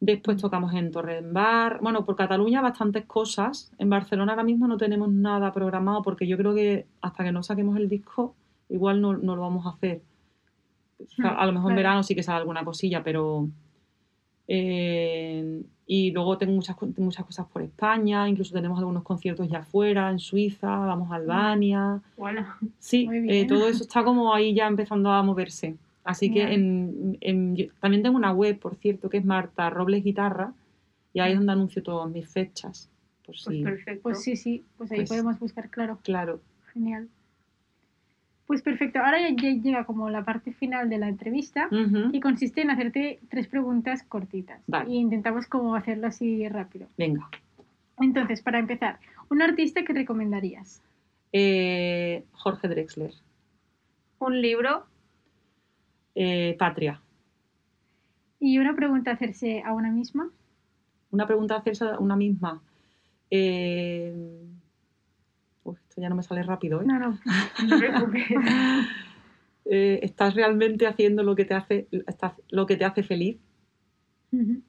Después 0.00 0.36
tocamos 0.36 0.74
en 0.74 0.92
Torredembar. 0.92 1.80
Bueno, 1.80 2.04
por 2.04 2.14
Cataluña 2.14 2.60
bastantes 2.60 3.06
cosas. 3.06 3.72
En 3.78 3.88
Barcelona 3.88 4.32
ahora 4.32 4.44
mismo 4.44 4.68
no 4.68 4.76
tenemos 4.76 5.10
nada 5.10 5.50
programado 5.52 6.02
porque 6.02 6.26
yo 6.26 6.36
creo 6.36 6.54
que 6.54 6.86
hasta 7.00 7.24
que 7.24 7.32
no 7.32 7.42
saquemos 7.42 7.76
el 7.78 7.88
disco 7.88 8.36
igual 8.68 9.00
no, 9.00 9.16
no 9.16 9.34
lo 9.34 9.42
vamos 9.42 9.66
a 9.66 9.70
hacer 9.70 10.02
a 11.22 11.46
lo 11.46 11.52
mejor 11.52 11.72
en 11.72 11.76
verano 11.76 12.02
sí 12.02 12.14
que 12.14 12.22
sale 12.22 12.38
alguna 12.38 12.64
cosilla, 12.64 13.02
pero... 13.02 13.48
Eh, 14.46 15.62
y 15.90 16.10
luego 16.10 16.36
tengo 16.36 16.52
muchas, 16.52 16.76
muchas 16.98 17.24
cosas 17.24 17.46
por 17.46 17.62
España, 17.62 18.28
incluso 18.28 18.52
tenemos 18.52 18.78
algunos 18.78 19.02
conciertos 19.02 19.48
ya 19.48 19.60
afuera, 19.60 20.10
en 20.10 20.18
Suiza, 20.18 20.68
vamos 20.68 21.10
a 21.10 21.14
Albania. 21.14 22.02
Sí, 22.78 23.08
eh, 23.26 23.46
todo 23.46 23.68
eso 23.68 23.84
está 23.84 24.04
como 24.04 24.34
ahí 24.34 24.54
ya 24.54 24.66
empezando 24.66 25.10
a 25.10 25.22
moverse. 25.22 25.76
Así 26.04 26.30
que 26.30 26.42
también 27.80 28.02
tengo 28.02 28.16
una 28.16 28.32
web, 28.32 28.58
por 28.58 28.76
cierto, 28.76 29.08
que 29.08 29.16
es 29.16 29.24
Marta 29.24 29.70
Robles 29.70 30.04
Guitarra, 30.04 30.52
y 31.14 31.20
ahí 31.20 31.32
es 31.32 31.38
donde 31.38 31.52
anuncio 31.52 31.82
todas 31.82 32.10
mis 32.10 32.28
fechas. 32.28 32.90
pues 33.24 33.44
perfecto. 33.44 34.02
Pues 34.02 34.22
sí, 34.22 34.36
sí, 34.36 34.64
pues 34.76 34.90
ahí 34.92 34.98
pues 34.98 35.08
podemos 35.08 35.38
buscar, 35.38 35.70
claro. 35.70 35.98
Claro. 36.02 36.40
Genial. 36.74 37.08
Pues 38.48 38.62
perfecto, 38.62 39.00
ahora 39.00 39.18
ya 39.28 39.50
llega 39.50 39.84
como 39.84 40.08
la 40.08 40.24
parte 40.24 40.52
final 40.54 40.88
de 40.88 40.96
la 40.96 41.06
entrevista 41.06 41.68
y 42.12 42.18
consiste 42.18 42.62
en 42.62 42.70
hacerte 42.70 43.20
tres 43.28 43.46
preguntas 43.46 44.02
cortitas. 44.04 44.62
Y 44.86 44.96
intentamos 44.96 45.46
como 45.46 45.74
hacerlo 45.74 46.06
así 46.06 46.48
rápido. 46.48 46.88
Venga. 46.96 47.28
Entonces, 47.98 48.40
para 48.40 48.58
empezar, 48.58 49.00
un 49.28 49.42
artista 49.42 49.84
que 49.84 49.92
recomendarías. 49.92 50.82
Eh, 51.30 52.24
Jorge 52.32 52.68
Drexler. 52.68 53.12
Un 54.18 54.40
libro. 54.40 54.86
Eh, 56.14 56.56
Patria. 56.58 57.02
Y 58.40 58.58
una 58.58 58.74
pregunta 58.74 59.10
a 59.10 59.14
hacerse 59.14 59.62
a 59.62 59.74
una 59.74 59.90
misma. 59.90 60.30
Una 61.10 61.26
pregunta 61.26 61.54
a 61.56 61.58
hacerse 61.58 61.84
a 61.84 61.98
una 61.98 62.16
misma. 62.16 62.62
Eh, 63.30 64.14
uf, 65.68 65.78
esto 65.88 66.00
ya 66.00 66.08
no 66.08 66.16
me 66.16 66.22
sale 66.22 66.42
rápido, 66.42 66.80
¿eh? 66.82 66.84
No, 66.86 66.98
no. 66.98 67.18
No. 67.68 68.12
Eh, 69.70 70.00
¿Estás 70.02 70.34
realmente 70.34 70.86
haciendo 70.86 71.22
lo 71.22 71.36
que 71.36 71.44
te 71.44 71.52
hace, 71.52 71.88
estás- 72.06 72.32
lo 72.48 72.64
que 72.66 72.76
te 72.76 72.86
hace 72.86 73.02
feliz? 73.02 73.36
Muy 74.30 74.62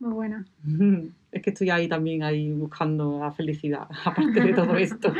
buena. 0.00 0.44
Es 1.32 1.40
que 1.40 1.48
estoy 1.50 1.70
ahí 1.70 1.88
también 1.88 2.22
ahí 2.24 2.52
buscando 2.52 3.20
la 3.20 3.30
felicidad, 3.32 3.86
aparte 4.04 4.40
de 4.40 4.52
todo 4.52 4.76
esto. 4.76 5.14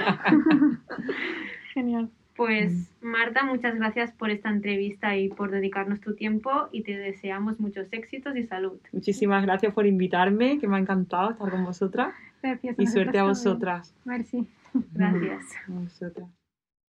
Genial. 1.73 2.11
Pues 2.37 2.91
Marta, 3.01 3.45
muchas 3.45 3.77
gracias 3.77 4.11
por 4.13 4.31
esta 4.31 4.51
entrevista 4.51 5.17
y 5.17 5.29
por 5.29 5.51
dedicarnos 5.51 6.01
tu 6.01 6.15
tiempo 6.15 6.51
y 6.73 6.83
te 6.83 6.97
deseamos 6.99 7.61
muchos 7.61 7.87
éxitos 7.93 8.37
y 8.37 8.43
salud. 8.45 8.79
Muchísimas 8.93 9.43
gracias 9.45 9.73
por 9.73 9.87
invitarme, 9.87 10.59
que 10.59 10.67
me 10.67 10.77
ha 10.77 10.81
encantado 10.81 11.31
estar 11.31 11.51
con 11.51 11.65
vosotras. 11.65 12.13
Gracias. 12.43 12.75
Y 12.79 12.87
suerte 12.89 13.19
a 13.19 13.25
vosotras. 13.25 13.95
Merci. 14.05 14.47
Gracias. 14.75 15.45